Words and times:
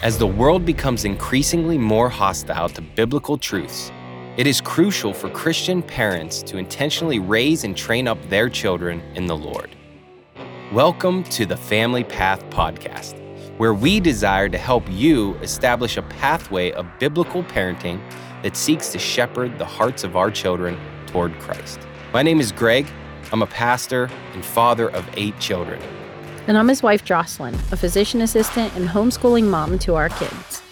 As 0.00 0.16
the 0.16 0.28
world 0.28 0.64
becomes 0.64 1.04
increasingly 1.04 1.76
more 1.76 2.08
hostile 2.08 2.68
to 2.68 2.80
biblical 2.80 3.36
truths, 3.36 3.90
it 4.36 4.46
is 4.46 4.60
crucial 4.60 5.12
for 5.12 5.28
Christian 5.28 5.82
parents 5.82 6.40
to 6.44 6.56
intentionally 6.56 7.18
raise 7.18 7.64
and 7.64 7.76
train 7.76 8.06
up 8.06 8.16
their 8.28 8.48
children 8.48 9.00
in 9.16 9.26
the 9.26 9.36
Lord. 9.36 9.74
Welcome 10.72 11.24
to 11.24 11.44
the 11.44 11.56
Family 11.56 12.04
Path 12.04 12.48
Podcast, 12.48 13.18
where 13.58 13.74
we 13.74 13.98
desire 13.98 14.48
to 14.48 14.56
help 14.56 14.84
you 14.88 15.34
establish 15.38 15.96
a 15.96 16.02
pathway 16.02 16.70
of 16.70 16.86
biblical 17.00 17.42
parenting 17.42 18.00
that 18.44 18.56
seeks 18.56 18.92
to 18.92 19.00
shepherd 19.00 19.58
the 19.58 19.64
hearts 19.64 20.04
of 20.04 20.16
our 20.16 20.30
children 20.30 20.78
toward 21.08 21.36
Christ. 21.40 21.80
My 22.12 22.22
name 22.22 22.38
is 22.38 22.52
Greg. 22.52 22.86
I'm 23.32 23.42
a 23.42 23.48
pastor 23.48 24.08
and 24.32 24.44
father 24.44 24.92
of 24.92 25.08
eight 25.14 25.36
children. 25.40 25.82
And 26.48 26.56
I'm 26.56 26.68
his 26.68 26.82
wife, 26.82 27.04
Jocelyn, 27.04 27.54
a 27.72 27.76
physician 27.76 28.22
assistant 28.22 28.74
and 28.74 28.88
homeschooling 28.88 29.44
mom 29.44 29.78
to 29.80 29.96
our 29.96 30.08
kids. 30.08 30.62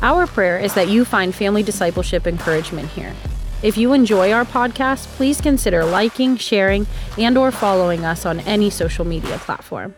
Our 0.00 0.28
prayer 0.28 0.60
is 0.60 0.74
that 0.74 0.86
you 0.86 1.04
find 1.04 1.34
family 1.34 1.64
discipleship 1.64 2.28
encouragement 2.28 2.88
here. 2.90 3.12
If 3.60 3.76
you 3.76 3.94
enjoy 3.94 4.30
our 4.30 4.44
podcast, 4.44 5.06
please 5.16 5.40
consider 5.40 5.84
liking, 5.84 6.36
sharing, 6.36 6.86
and 7.18 7.36
or 7.36 7.50
following 7.50 8.04
us 8.04 8.24
on 8.24 8.38
any 8.40 8.70
social 8.70 9.04
media 9.04 9.38
platform. 9.38 9.96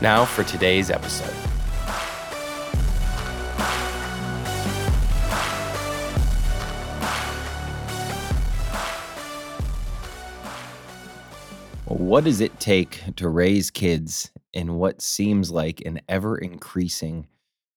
Now 0.00 0.24
for 0.24 0.44
today's 0.44 0.88
episode. 0.88 1.34
What 11.86 12.22
does 12.22 12.40
it 12.40 12.60
take 12.60 13.02
to 13.16 13.28
raise 13.28 13.72
kids 13.72 14.30
in 14.54 14.74
what 14.76 15.02
seems 15.02 15.50
like 15.50 15.82
an 15.84 16.00
ever 16.08 16.38
increasing 16.38 17.26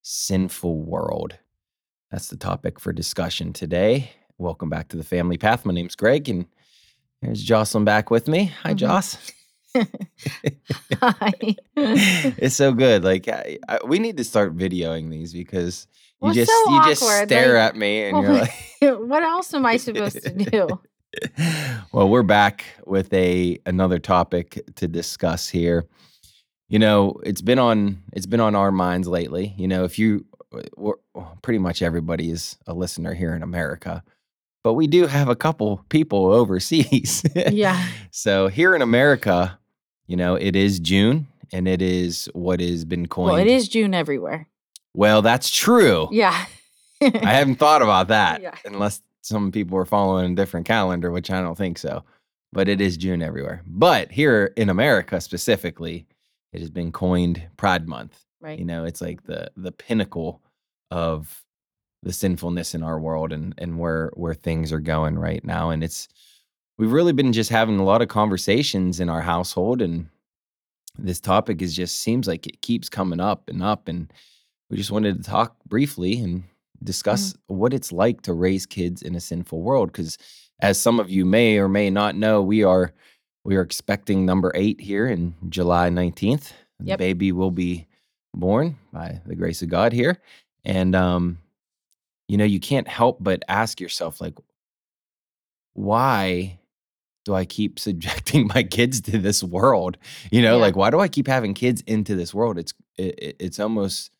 sinful 0.03 0.79
world? 0.79 1.37
That's 2.11 2.29
the 2.29 2.37
topic 2.37 2.79
for 2.79 2.93
discussion 2.93 3.51
today. 3.51 4.11
Welcome 4.37 4.69
back 4.69 4.87
to 4.89 4.97
the 4.97 5.03
Family 5.03 5.37
Path. 5.37 5.65
My 5.65 5.73
name's 5.73 5.95
Greg, 5.95 6.29
and 6.29 6.45
here's 7.21 7.41
Jocelyn 7.43 7.83
back 7.83 8.09
with 8.11 8.27
me. 8.27 8.45
Hi, 8.63 8.73
Mhm. 8.73 8.77
Joss. 8.77 9.17
Hi. 11.01 11.33
it's 11.75 12.55
so 12.55 12.71
good. 12.71 13.03
Like 13.03 13.27
I, 13.27 13.57
I, 13.67 13.79
we 13.85 13.99
need 13.99 14.17
to 14.17 14.23
start 14.23 14.55
videoing 14.55 15.09
these 15.09 15.33
because 15.33 15.87
you 16.21 16.25
Well, 16.27 16.33
just 16.33 16.51
so 16.51 16.71
you 16.73 16.83
just 16.85 17.01
stare 17.25 17.55
like, 17.55 17.69
at 17.69 17.75
me 17.75 18.03
and 18.05 18.17
oh 18.17 18.21
you're 18.21 18.33
like, 18.33 18.51
what 19.07 19.23
else 19.23 19.53
am 19.53 19.65
I 19.65 19.77
supposed 19.77 20.21
to 20.23 20.29
do? 20.31 20.79
well, 21.91 22.07
we're 22.09 22.23
back 22.23 22.63
with 22.85 23.11
a 23.13 23.59
another 23.65 23.99
topic 23.99 24.63
to 24.75 24.87
discuss 24.87 25.49
here. 25.49 25.85
You 26.69 26.79
know, 26.79 27.19
it's 27.23 27.41
been 27.41 27.59
on 27.59 28.03
it's 28.13 28.25
been 28.25 28.39
on 28.41 28.55
our 28.55 28.71
minds 28.71 29.07
lately. 29.07 29.53
You 29.57 29.67
know, 29.67 29.83
if 29.85 29.97
you 29.97 30.25
we're, 30.75 30.95
pretty 31.41 31.59
much 31.59 31.81
everybody 31.81 32.29
is 32.31 32.57
a 32.67 32.73
listener 32.73 33.13
here 33.13 33.33
in 33.35 33.43
America, 33.43 34.03
but 34.63 34.73
we 34.73 34.87
do 34.87 35.07
have 35.07 35.27
a 35.29 35.35
couple 35.35 35.83
people 35.89 36.31
overseas. 36.31 37.23
Yeah. 37.35 37.85
So 38.11 38.47
here 38.47 38.75
in 38.75 38.81
America, 38.81 39.59
you 40.07 40.17
know, 40.17 40.35
it 40.35 40.55
is 40.55 40.79
June 40.79 41.27
and 41.53 41.67
it 41.67 41.81
is 41.83 42.27
what 42.33 42.59
has 42.59 42.83
been 42.83 43.07
coined. 43.07 43.33
Well, 43.33 43.37
it 43.41 43.47
is 43.47 43.67
June 43.69 43.93
everywhere. 43.93 44.47
Well, 44.95 45.21
that's 45.21 45.51
true. 45.51 46.07
Yeah. 46.11 46.45
I 47.01 47.33
haven't 47.33 47.57
thought 47.57 47.83
about 47.83 48.07
that 48.07 48.41
Yeah. 48.41 48.55
unless 48.65 49.01
some 49.21 49.51
people 49.51 49.77
are 49.77 49.85
following 49.85 50.31
a 50.31 50.35
different 50.35 50.65
calendar, 50.65 51.11
which 51.11 51.29
I 51.29 51.41
don't 51.41 51.57
think 51.57 51.77
so. 51.77 52.03
But 52.51 52.67
it 52.67 52.81
is 52.81 52.97
June 52.97 53.21
everywhere. 53.21 53.61
But 53.67 54.11
here 54.11 54.51
in 54.57 54.69
America 54.69 55.21
specifically, 55.21 56.07
it 56.53 56.59
has 56.59 56.69
been 56.69 56.91
coined 56.91 57.41
Pride 57.57 57.87
Month. 57.87 58.25
right. 58.41 58.59
You 58.59 58.65
know, 58.65 58.85
it's 58.85 59.01
like 59.01 59.23
the 59.23 59.51
the 59.55 59.71
pinnacle 59.71 60.41
of 60.91 61.43
the 62.03 62.13
sinfulness 62.13 62.75
in 62.75 62.83
our 62.83 62.99
world 62.99 63.33
and 63.33 63.53
and 63.57 63.79
where 63.79 64.11
where 64.15 64.33
things 64.33 64.71
are 64.71 64.79
going 64.79 65.17
right 65.17 65.43
now. 65.43 65.69
And 65.69 65.83
it's 65.83 66.07
we've 66.77 66.91
really 66.91 67.13
been 67.13 67.33
just 67.33 67.49
having 67.49 67.79
a 67.79 67.83
lot 67.83 68.01
of 68.01 68.07
conversations 68.07 68.99
in 68.99 69.09
our 69.09 69.21
household 69.21 69.81
and 69.81 70.07
this 70.99 71.19
topic 71.19 71.61
is 71.61 71.75
just 71.75 71.99
seems 71.99 72.27
like 72.27 72.47
it 72.47 72.61
keeps 72.61 72.89
coming 72.89 73.19
up 73.19 73.49
and 73.49 73.61
up 73.61 73.87
and 73.87 74.11
we 74.69 74.77
just 74.77 74.91
wanted 74.91 75.17
to 75.17 75.29
talk 75.29 75.55
briefly 75.65 76.19
and 76.19 76.39
mm-hmm. 76.39 76.85
discuss 76.85 77.35
what 77.47 77.73
it's 77.73 77.91
like 77.91 78.21
to 78.23 78.33
raise 78.33 78.65
kids 78.65 79.01
in 79.01 79.15
a 79.15 79.19
sinful 79.19 79.61
world 79.61 79.91
because 79.91 80.17
as 80.59 80.79
some 80.79 80.99
of 80.99 81.09
you 81.09 81.23
may 81.25 81.57
or 81.57 81.67
may 81.67 81.89
not 81.89 82.15
know 82.15 82.41
we 82.41 82.63
are 82.63 82.93
we 83.43 83.55
are 83.55 83.61
expecting 83.61 84.25
number 84.25 84.51
8 84.55 84.79
here 84.81 85.07
in 85.07 85.33
July 85.49 85.89
19th 85.89 86.51
the 86.79 86.95
baby 86.97 87.31
will 87.31 87.51
be 87.51 87.87
born 88.35 88.77
by 88.93 89.19
the 89.25 89.35
grace 89.35 89.61
of 89.61 89.69
God 89.69 89.93
here 89.93 90.19
and 90.63 90.95
um 90.95 91.39
you 92.27 92.37
know 92.37 92.45
you 92.45 92.59
can't 92.59 92.87
help 92.87 93.17
but 93.21 93.43
ask 93.47 93.79
yourself 93.81 94.19
like 94.21 94.35
why 95.73 96.59
do 97.25 97.33
I 97.35 97.45
keep 97.45 97.79
subjecting 97.87 98.47
my 98.53 98.63
kids 98.63 99.01
to 99.01 99.17
this 99.17 99.43
world? 99.43 99.97
You 100.31 100.41
know, 100.41 100.55
Yeah. 100.55 100.61
like 100.61 100.75
why 100.75 100.89
do 100.89 100.99
I 100.99 101.07
keep 101.07 101.27
having 101.27 101.53
kids 101.53 101.83
into 101.87 102.15
this 102.15 102.33
world? 102.33 102.57
It's 102.57 102.73
it, 102.97 103.15
it- 103.19 103.35
it's 103.39 103.59
almost 103.59 104.11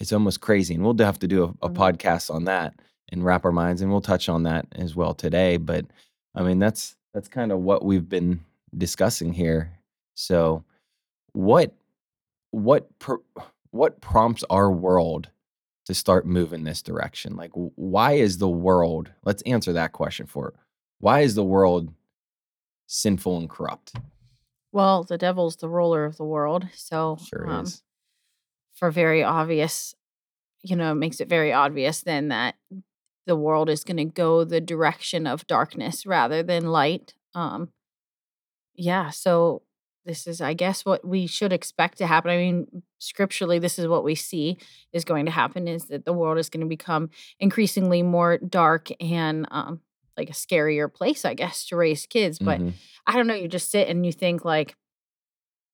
it's 0.00 0.12
almost 0.12 0.40
crazy, 0.40 0.74
and 0.74 0.82
we'll 0.82 0.96
have 0.98 1.18
to 1.20 1.28
do 1.28 1.44
a, 1.44 1.66
a 1.66 1.70
Mhm. 1.70 1.74
podcast 1.74 2.34
on 2.34 2.44
that 2.44 2.74
and 3.12 3.22
wrap 3.24 3.44
our 3.44 3.52
minds, 3.52 3.82
and 3.82 3.90
we'll 3.92 4.00
touch 4.00 4.28
on 4.28 4.42
that 4.44 4.66
as 4.72 4.96
well 4.96 5.14
today. 5.14 5.56
But 5.58 5.84
I 6.34 6.42
mean, 6.42 6.58
that's 6.58 6.96
that's 7.14 7.28
kind 7.28 7.52
of 7.52 7.60
what 7.60 7.84
we've 7.84 8.08
been 8.08 8.40
discussing 8.76 9.32
here. 9.32 9.78
So, 10.14 10.64
what 11.32 11.74
what 12.50 12.88
what 13.70 14.00
prompts 14.00 14.44
our 14.50 14.70
world 14.70 15.30
to 15.86 15.94
start 15.94 16.26
moving 16.26 16.64
this 16.64 16.82
direction? 16.82 17.36
Like, 17.36 17.50
why 17.54 18.12
is 18.12 18.38
the 18.38 18.48
world? 18.48 19.10
Let's 19.24 19.42
answer 19.42 19.72
that 19.72 19.92
question 19.92 20.26
for. 20.26 20.48
it. 20.48 20.54
Why 21.00 21.20
is 21.20 21.34
the 21.34 21.44
world 21.44 21.92
sinful 22.86 23.38
and 23.38 23.48
corrupt? 23.50 23.94
Well, 24.70 25.02
the 25.04 25.18
devil's 25.18 25.56
the 25.56 25.68
ruler 25.68 26.04
of 26.04 26.16
the 26.16 26.24
world. 26.24 26.68
So, 26.74 27.18
Sure 27.28 27.48
um, 27.48 27.64
is. 27.64 27.82
for 28.74 28.90
very 28.90 29.22
obvious, 29.22 29.94
you 30.62 30.76
know, 30.76 30.92
it 30.92 30.96
makes 30.96 31.20
it 31.20 31.28
very 31.28 31.52
obvious 31.52 32.02
then 32.02 32.28
that 32.28 32.54
the 33.26 33.36
world 33.36 33.68
is 33.68 33.84
going 33.84 33.96
to 33.98 34.04
go 34.04 34.44
the 34.44 34.60
direction 34.60 35.26
of 35.26 35.46
darkness 35.46 36.04
rather 36.06 36.42
than 36.42 36.66
light. 36.66 37.14
Um, 37.34 37.70
yeah. 38.74 39.10
So, 39.10 39.62
this 40.04 40.26
is, 40.26 40.40
I 40.40 40.52
guess, 40.54 40.84
what 40.84 41.06
we 41.06 41.28
should 41.28 41.52
expect 41.52 41.98
to 41.98 42.08
happen. 42.08 42.32
I 42.32 42.36
mean, 42.36 42.82
scripturally, 42.98 43.60
this 43.60 43.78
is 43.78 43.86
what 43.86 44.02
we 44.02 44.16
see 44.16 44.58
is 44.92 45.04
going 45.04 45.26
to 45.26 45.30
happen 45.30 45.68
is 45.68 45.84
that 45.86 46.04
the 46.04 46.12
world 46.12 46.38
is 46.38 46.48
going 46.48 46.62
to 46.62 46.66
become 46.66 47.10
increasingly 47.38 48.02
more 48.02 48.38
dark 48.38 48.88
and 49.00 49.46
um, 49.52 49.78
like 50.16 50.28
a 50.28 50.32
scarier 50.32 50.92
place, 50.92 51.24
I 51.24 51.34
guess, 51.34 51.64
to 51.66 51.76
raise 51.76 52.04
kids. 52.06 52.40
But 52.40 52.60
Mhm. 52.60 52.72
I 53.06 53.12
don't 53.14 53.28
know. 53.28 53.34
You 53.34 53.46
just 53.46 53.70
sit 53.70 53.86
and 53.88 54.04
you 54.04 54.10
think 54.10 54.44
like, 54.44 54.74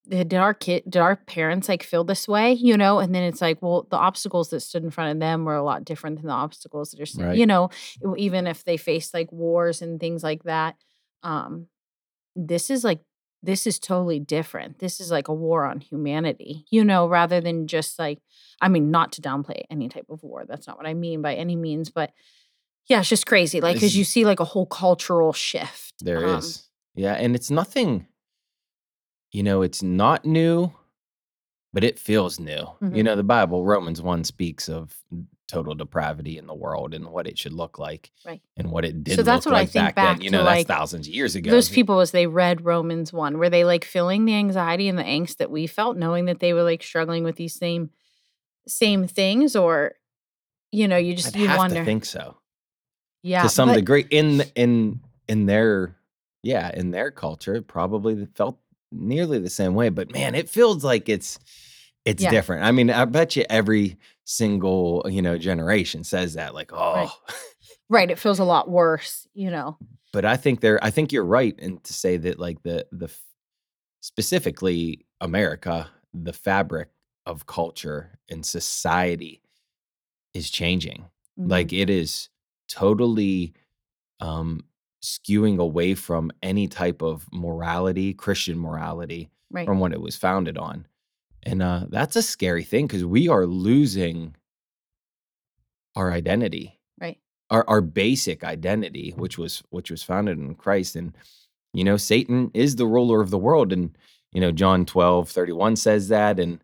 did 0.09 0.35
our 0.35 0.55
kid, 0.55 0.85
did 0.89 1.01
our 1.01 1.17
parents 1.17 1.69
like 1.69 1.83
feel 1.83 2.05
this 2.05 2.27
way, 2.27 2.53
you 2.53 2.77
know? 2.77 2.99
And 2.99 3.15
then 3.15 3.23
it's 3.23 3.41
like, 3.41 3.61
well, 3.61 3.87
the 3.91 3.97
obstacles 3.97 4.51
that 4.51 4.61
stood 4.61 4.83
in 4.83 4.91
front 4.91 5.13
of 5.13 5.21
them 5.21 5.45
were 5.45 5.55
a 5.55 5.63
lot 5.63 5.85
different 5.85 6.17
than 6.17 6.27
the 6.27 6.33
obstacles 6.33 6.91
that 6.91 7.01
are, 7.01 7.27
Right. 7.27 7.37
you 7.37 7.47
know, 7.47 7.71
even 8.17 8.47
if 8.47 8.65
they 8.65 8.77
faced 8.77 9.13
like 9.15 9.31
wars 9.33 9.83
and 9.83 10.01
things 10.01 10.23
like 10.23 10.45
that. 10.45 10.77
Um, 11.23 11.67
this 12.35 12.71
is 12.71 12.85
like, 12.85 13.01
this 13.43 13.67
is 13.67 13.79
totally 13.79 14.19
different. 14.19 14.79
This 14.79 15.01
is 15.01 15.11
like 15.11 15.29
a 15.29 15.35
war 15.35 15.65
on 15.65 15.81
humanity, 15.81 16.65
you 16.71 16.85
know, 16.85 17.07
rather 17.09 17.41
than 17.41 17.67
just 17.67 17.99
like, 17.99 18.19
I 18.61 18.69
mean, 18.69 18.91
not 18.91 19.13
to 19.13 19.23
downplay 19.23 19.63
any 19.71 19.89
type 19.89 20.07
of 20.09 20.23
war. 20.23 20.45
That's 20.49 20.67
not 20.67 20.77
what 20.77 20.87
I 20.87 20.95
mean 20.95 21.23
by 21.23 21.35
any 21.35 21.55
means, 21.55 21.91
but 21.91 22.11
yeah, 22.89 23.01
it's 23.01 23.09
just 23.09 23.27
crazy. 23.27 23.61
Like, 23.61 23.75
because 23.75 23.97
you 23.97 24.05
see 24.05 24.25
like 24.25 24.41
a 24.41 24.45
whole 24.45 24.67
cultural 24.67 25.33
shift. 25.33 25.95
There 26.01 26.27
um, 26.27 26.39
is, 26.39 26.69
Yeah, 26.95 27.13
and 27.13 27.35
it's 27.35 27.51
nothing. 27.51 28.07
You 29.33 29.43
know, 29.43 29.63
it's 29.63 29.83
not 29.83 30.25
new, 30.25 30.73
but 31.73 31.85
it 31.85 31.99
feels 31.99 32.39
new. 32.41 32.53
You 32.81 32.89
Mhm. 32.89 33.05
know, 33.05 33.17
the 33.17 33.23
Bible, 33.23 33.65
Romans 33.65 34.01
one 34.01 34.25
speaks 34.25 34.69
of 34.69 34.97
total 35.49 35.75
depravity 35.75 36.37
in 36.37 36.47
the 36.47 36.55
world 36.55 36.93
and 36.93 37.07
what 37.09 37.27
it 37.27 37.39
should 37.39 37.53
look 37.55 37.79
like, 37.79 38.11
Right. 38.27 38.43
And 38.57 38.71
what 38.71 38.85
it 38.85 39.03
did. 39.03 39.17
So 39.17 39.23
that's 39.23 39.47
what 39.47 39.55
I 39.55 39.65
think 39.65 39.95
back, 39.95 40.17
then. 40.19 40.21
You 40.21 40.29
know, 40.31 40.45
that's 40.45 40.65
thousands 40.65 41.09
of 41.09 41.15
years 41.15 41.35
ago. 41.37 41.51
those 41.51 41.71
people 41.71 42.01
as 42.01 42.11
they 42.11 42.27
read 42.27 42.65
Romans 42.67 43.13
1 43.15 43.39
were 43.39 43.49
they 43.49 43.65
like 43.65 43.85
feeling 43.87 44.27
the 44.27 44.35
anxiety 44.35 44.89
and 44.89 44.99
the 44.99 45.03
angst 45.05 45.37
that 45.39 45.51
we 45.51 45.67
felt 45.67 45.97
knowing 45.97 46.27
that 46.27 46.41
they 46.41 46.53
were 46.53 46.63
like 46.63 46.83
struggling 46.83 47.25
with 47.25 47.37
these 47.37 47.55
same 47.55 47.91
same 48.67 49.07
things 49.07 49.57
or 49.57 49.95
you 50.71 50.87
know 50.87 50.99
you 50.99 51.15
just 51.15 51.29
I'd 51.35 51.41
you 51.41 51.49
have 51.49 51.57
wonder 51.57 51.77
to 51.77 51.85
think 51.87 52.05
so. 52.05 52.37
yeah 53.23 53.43
to 53.43 53.49
some 53.49 53.71
but- 53.71 53.77
degree 53.77 54.05
in 54.11 54.43
in 54.55 55.01
in 55.27 55.47
their 55.47 55.97
yeah 56.43 56.71
in 56.75 56.91
their 56.91 57.11
culture 57.11 57.55
it 57.55 57.67
probably 57.67 58.27
felt 58.35 58.59
nearly 58.91 59.39
the 59.39 59.51
same 59.51 59.75
way 59.75 59.89
but 59.89 60.11
man 60.11 60.35
it 60.35 60.49
feels 60.49 60.83
like 60.85 61.09
it's 61.09 61.39
it's 62.05 62.23
Yeah. 62.23 62.31
different 62.31 62.65
i 62.65 62.73
mean 62.73 62.91
i 62.91 63.05
bet 63.05 63.37
you 63.37 63.45
every 63.51 63.97
single 64.25 65.05
you 65.09 65.21
know 65.23 65.37
generation 65.39 66.05
says 66.05 66.35
that 66.35 66.55
like 66.55 66.73
oh 66.73 66.95
Right. 66.95 67.09
right 67.89 68.11
it 68.11 68.19
feels 68.19 68.39
a 68.39 68.45
lot 68.45 68.69
worse 68.71 69.27
you 69.35 69.51
know 69.51 69.77
but 70.13 70.25
i 70.25 70.37
think 70.37 70.61
they're 70.61 70.83
i 70.83 70.91
think 70.91 71.13
you're 71.13 71.25
right 71.25 71.59
in 71.59 71.79
to 71.81 71.93
say 71.93 72.17
that 72.17 72.39
like 72.39 72.63
the 72.63 72.87
the 72.93 73.09
specifically 74.01 75.05
america 75.21 75.91
the 76.15 76.33
fabric 76.33 76.89
of 77.27 77.47
culture 77.47 78.19
and 78.31 78.47
society 78.47 79.43
is 80.33 80.51
changing. 80.51 81.05
Mhm. 81.39 81.51
Like 81.51 81.73
it 81.75 81.91
is 81.91 82.31
totally 82.69 83.53
um 84.21 84.65
skewing 85.03 85.59
away 85.59 85.95
from 85.95 86.31
any 86.43 86.69
type 86.69 87.03
of 87.03 87.27
morality, 87.33 88.15
Christian 88.15 88.59
morality 88.59 89.31
right. 89.51 89.67
from 89.67 89.81
what 89.81 89.93
it 89.93 90.01
was 90.01 90.17
founded 90.17 90.59
on. 90.59 90.87
And 91.45 91.63
uh 91.63 91.87
that's 91.89 92.17
a 92.17 92.23
scary 92.23 92.65
thing 92.65 92.87
because 92.87 93.05
we 93.05 93.29
are 93.29 93.47
losing 93.47 94.35
our 95.95 96.13
identity. 96.13 96.79
Right. 97.01 97.19
Our 97.51 97.65
our 97.69 97.81
basic 97.81 98.45
identity, 98.45 99.15
which 99.17 99.39
was 99.39 99.63
which 99.71 99.91
was 99.91 100.03
founded 100.03 100.39
in 100.39 100.55
Christ. 100.57 100.97
And 100.97 101.15
you 101.73 101.85
know, 101.85 101.97
Satan 101.97 102.51
is 102.55 102.77
the 102.77 102.87
ruler 102.87 103.21
of 103.21 103.31
the 103.31 103.39
world. 103.39 103.73
And, 103.73 103.97
you 104.33 104.41
know, 104.41 104.53
John 104.53 104.85
12, 104.85 105.29
31 105.29 105.77
says 105.77 106.09
that. 106.09 106.41
And, 106.41 106.63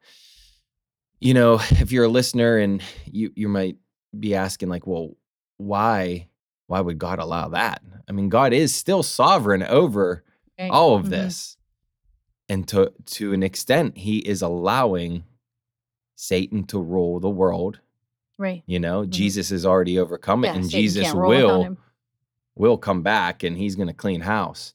you 1.21 1.35
know, 1.35 1.55
if 1.71 1.93
you're 1.93 2.05
a 2.05 2.09
listener 2.09 2.59
and 2.59 2.83
you 3.07 3.33
you 3.35 3.49
might 3.49 3.77
be 4.19 4.35
asking, 4.35 4.69
like, 4.69 4.87
well, 4.87 5.17
why 5.57 6.29
why 6.67 6.81
would 6.81 6.99
God 6.99 7.19
allow 7.19 7.49
that? 7.49 7.83
I 8.09 8.13
mean, 8.13 8.29
God 8.29 8.53
is 8.53 8.75
still 8.75 9.03
sovereign 9.03 9.63
over 9.63 10.25
Right. 10.59 10.71
all 10.71 10.95
of 10.97 11.07
Mhm. 11.07 11.11
this. 11.11 11.57
And 12.49 12.69
to 12.69 12.93
to 13.07 13.33
an 13.33 13.43
extent, 13.43 13.99
he 13.99 14.19
is 14.19 14.43
allowing 14.43 15.25
Satan 16.15 16.65
to 16.65 16.79
rule 16.81 17.19
the 17.21 17.31
world. 17.31 17.81
Right. 18.39 18.63
You 18.67 18.79
know, 18.81 19.05
Jesus 19.07 19.51
has 19.51 19.65
already 19.65 19.99
overcome 19.99 20.45
it, 20.45 20.49
Yeah, 20.49 20.55
and 20.57 20.65
Satan 20.67 20.81
Jesus 20.83 21.03
can't 21.05 21.19
roll 21.19 21.29
without 21.31 21.59
will 21.71 21.77
will 22.57 22.79
come 22.79 23.03
back 23.03 23.43
and 23.43 23.57
he's 23.57 23.75
going 23.77 23.89
to 23.89 23.95
clean 23.95 24.21
house. 24.21 24.75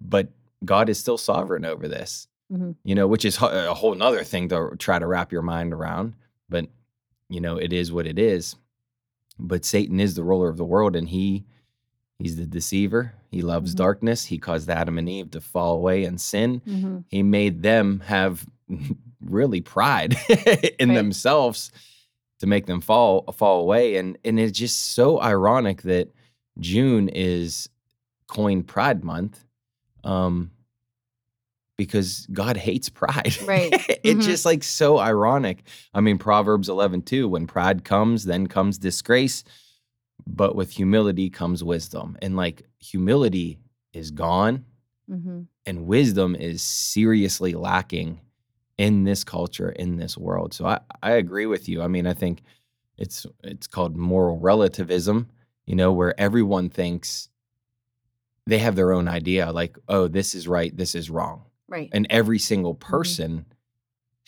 But 0.00 0.28
God 0.64 0.88
is 0.88 0.98
still 0.98 1.18
sovereign 1.18 1.64
over 1.64 1.86
this, 1.88 2.28
Mhm. 2.50 2.76
you 2.84 2.94
know, 2.94 3.06
which 3.06 3.24
is 3.24 3.38
a 3.42 3.74
whole 3.74 3.94
nother 3.94 4.24
thing 4.24 4.48
to 4.48 4.74
try 4.78 4.98
to 4.98 5.06
wrap 5.06 5.32
your 5.32 5.42
mind 5.42 5.72
around. 5.74 6.14
But, 6.48 6.68
you 7.28 7.40
know, 7.40 7.56
it 7.56 7.72
is 7.72 7.92
what 7.92 8.06
it 8.06 8.18
is. 8.18 8.56
But 9.44 9.64
Satan 9.64 10.00
is 10.00 10.14
the 10.14 10.22
ruler 10.24 10.48
of 10.48 10.56
the 10.56 10.64
world 10.64 10.94
and 10.96 11.08
he 11.08 11.44
he's 12.18 12.36
the 12.36 12.46
deceiver. 12.46 13.14
He 13.30 13.42
loves 13.42 13.74
Mhm. 13.74 13.78
darkness. 13.78 14.24
He 14.26 14.38
caused 14.38 14.70
Adam 14.70 14.96
and 14.98 15.08
Eve 15.08 15.30
to 15.32 15.40
fall 15.40 15.74
away 15.74 16.04
and 16.04 16.20
sin. 16.20 16.60
Mhm. 16.66 17.04
He 17.08 17.22
made 17.22 17.62
them 17.62 18.00
have 18.06 18.46
really 19.20 19.60
pride 19.60 20.16
in 20.78 20.90
Right. 20.90 20.94
themselves 20.94 21.72
to 22.40 22.46
make 22.46 22.66
them 22.66 22.80
fall 22.80 23.22
fall 23.32 23.60
away 23.60 23.96
and 23.96 24.18
and 24.24 24.38
it's 24.40 24.56
just 24.58 24.78
so 24.94 25.20
ironic 25.20 25.82
that 25.82 26.08
June 26.58 27.08
is 27.08 27.68
coined 28.28 28.66
Pride 28.66 29.04
Month 29.04 29.44
um 30.04 30.50
because 31.82 32.26
God 32.32 32.56
hates 32.56 32.88
pride. 32.88 33.36
Right. 33.46 33.72
it's 34.04 34.24
Mhm. 34.24 34.30
just 34.30 34.44
like 34.44 34.62
so 34.62 34.98
ironic. 34.98 35.62
I 35.94 36.00
mean 36.00 36.18
Proverbs 36.18 36.68
11 36.68 37.02
too 37.02 37.28
when 37.28 37.46
pride 37.46 37.84
comes 37.84 38.24
then 38.24 38.46
comes 38.46 38.78
disgrace 38.78 39.44
but 40.26 40.54
with 40.54 40.70
humility 40.70 41.28
comes 41.30 41.64
wisdom 41.64 42.16
and 42.22 42.36
like 42.36 42.62
humility 42.78 43.58
is 43.92 44.10
gone 44.12 44.64
Mhm. 45.10 45.46
and 45.66 45.86
wisdom 45.86 46.36
is 46.36 46.62
seriously 46.62 47.54
lacking 47.54 48.20
in 48.78 49.02
this 49.04 49.24
culture 49.24 49.70
in 49.70 49.96
this 49.96 50.16
world 50.16 50.54
so 50.54 50.64
i 50.66 50.78
i 51.02 51.10
agree 51.12 51.46
with 51.46 51.68
you 51.68 51.82
i 51.82 51.88
mean 51.88 52.06
i 52.06 52.14
think 52.14 52.42
it's 52.98 53.26
it's 53.42 53.66
called 53.66 53.96
moral 53.96 54.38
relativism 54.38 55.28
you 55.66 55.74
know 55.74 55.92
where 55.92 56.14
everyone 56.20 56.70
thinks 56.70 57.28
they 58.46 58.58
have 58.58 58.76
their 58.76 58.92
own 58.92 59.08
idea 59.08 59.50
like 59.52 59.76
oh 59.88 60.06
this 60.08 60.34
is 60.34 60.46
right 60.48 60.76
this 60.76 60.94
is 60.94 61.10
wrong 61.10 61.42
Right. 61.72 61.90
and 61.92 62.06
every 62.10 62.38
single 62.38 62.74
person 62.74 63.46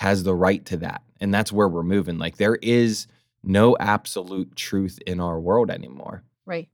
has 0.01 0.25
the 0.25 0.35
right 0.35 0.65
to 0.67 0.79
that 0.79 1.03
and 1.21 1.33
that's 1.33 1.53
where 1.53 1.69
we're 1.69 1.83
moving 1.83 2.19
like 2.19 2.37
there 2.39 2.57
is 2.57 3.07
no 3.43 3.77
absolute 3.79 4.57
truth 4.57 4.99
in 5.07 5.21
our 5.21 5.39
world 5.39 5.71
anymore 5.71 6.25
right. 6.47 6.69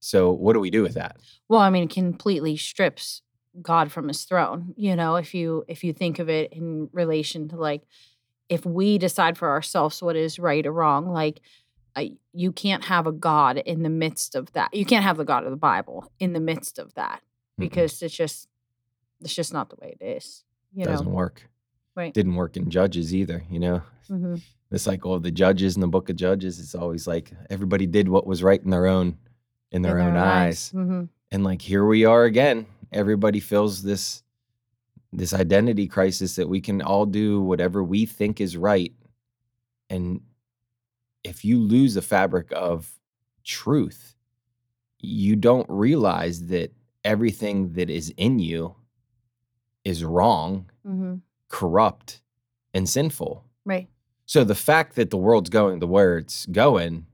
so 0.00 0.32
what 0.32 0.54
do 0.54 0.60
we 0.60 0.70
do 0.70 0.82
with 0.82 0.94
that 0.94 1.18
Well, 1.48 1.60
I 1.60 1.70
mean, 1.70 1.86
completely 1.88 2.56
strips 2.56 3.22
God 3.62 3.90
from 3.90 4.08
his 4.08 4.24
throne. 4.24 4.74
You 4.76 4.96
know, 4.96 5.16
if 5.16 5.34
you 5.34 5.64
if 5.68 5.84
you 5.84 5.92
think 5.92 6.18
of 6.18 6.28
it 6.28 6.52
in 6.52 6.88
relation 6.92 7.48
to 7.48 7.56
like 7.56 7.82
if 8.48 8.64
we 8.64 8.98
decide 8.98 9.36
for 9.36 9.48
ourselves 9.48 10.02
what 10.02 10.16
is 10.16 10.38
right 10.38 10.66
or 10.66 10.72
wrong, 10.72 11.08
like 11.08 11.40
uh, 11.96 12.04
you 12.32 12.52
can't 12.52 12.84
have 12.84 13.06
a 13.06 13.12
God 13.12 13.58
in 13.58 13.82
the 13.82 13.88
midst 13.88 14.34
of 14.34 14.52
that. 14.52 14.74
You 14.74 14.84
can't 14.84 15.04
have 15.04 15.16
the 15.16 15.24
God 15.24 15.44
of 15.44 15.50
the 15.50 15.56
Bible 15.56 16.10
in 16.20 16.32
the 16.32 16.40
midst 16.40 16.78
of 16.78 16.94
that 16.94 17.22
because 17.58 18.02
it's 18.02 18.14
just 18.14 18.48
it's 19.20 19.34
just 19.34 19.52
not 19.52 19.70
the 19.70 19.76
way 19.80 19.96
it 20.00 20.04
is. 20.04 20.44
You 20.74 20.84
doesn't 20.84 21.06
know, 21.06 21.12
work 21.12 21.48
Right. 21.94 22.12
didn't 22.12 22.34
work 22.34 22.56
in 22.58 22.68
judges 22.70 23.14
either 23.14 23.42
you 23.50 23.58
know 23.58 23.82
Mhm. 24.10 24.42
the 24.68 24.78
cycle 24.78 25.14
of 25.14 25.22
the 25.22 25.30
judges 25.30 25.74
in 25.76 25.80
the 25.80 25.88
book 25.88 26.10
of 26.10 26.16
judges 26.16 26.60
it's 26.60 26.74
always 26.74 27.06
like 27.06 27.32
everybody 27.48 27.86
did 27.86 28.08
what 28.08 28.26
was 28.26 28.42
right 28.42 28.62
in 28.62 28.68
their 28.70 28.86
own 28.86 29.16
in 29.72 29.80
their 29.82 29.98
In 29.98 30.08
own 30.08 30.16
eyes 30.16 30.72
Mhm. 30.74 31.08
and 31.30 31.42
like 31.44 31.62
here 31.62 31.86
we 31.86 32.04
are 32.04 32.24
again 32.24 32.66
everybody 32.92 33.40
feels 33.40 33.82
this 33.82 34.22
this 35.12 35.32
identity 35.32 35.86
crisis 35.88 36.36
that 36.36 36.48
we 36.50 36.60
can 36.60 36.82
all 36.82 37.06
do 37.06 37.40
whatever 37.40 37.82
we 37.82 38.04
think 38.04 38.40
is 38.42 38.56
right 38.58 38.92
and 39.88 40.20
if 41.24 41.44
you 41.44 41.58
lose 41.58 41.94
the 41.94 42.02
fabric 42.02 42.48
of 42.52 43.00
truth 43.42 44.14
you 45.00 45.34
don't 45.36 45.68
realize 45.70 46.46
that 46.48 46.72
everything 47.04 47.72
that 47.72 47.88
is 47.88 48.12
in 48.18 48.38
you 48.38 48.74
is 49.86 50.02
wrong 50.04 50.68
Mhm. 50.84 51.20
corrupt 51.48 52.20
and 52.74 52.88
sinful 52.88 53.44
Right. 53.64 53.88
so 54.26 54.42
the 54.44 54.54
fact 54.54 54.96
that 54.96 55.10
the 55.10 55.16
world's 55.16 55.48
going 55.50 55.78
the 55.78 55.86
where 55.86 56.18
it's 56.18 56.44
going 56.46 57.06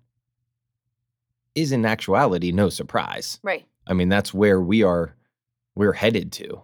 is 1.54 1.70
in 1.70 1.84
actuality 1.84 2.50
no 2.50 2.68
surprise. 2.70 3.38
Right. 3.42 3.66
I 3.86 3.92
mean, 3.92 4.08
that's 4.08 4.32
where 4.32 4.60
we 4.60 4.82
are 4.82 5.14
we're 5.74 5.92
headed 5.92 6.32
to. 6.32 6.62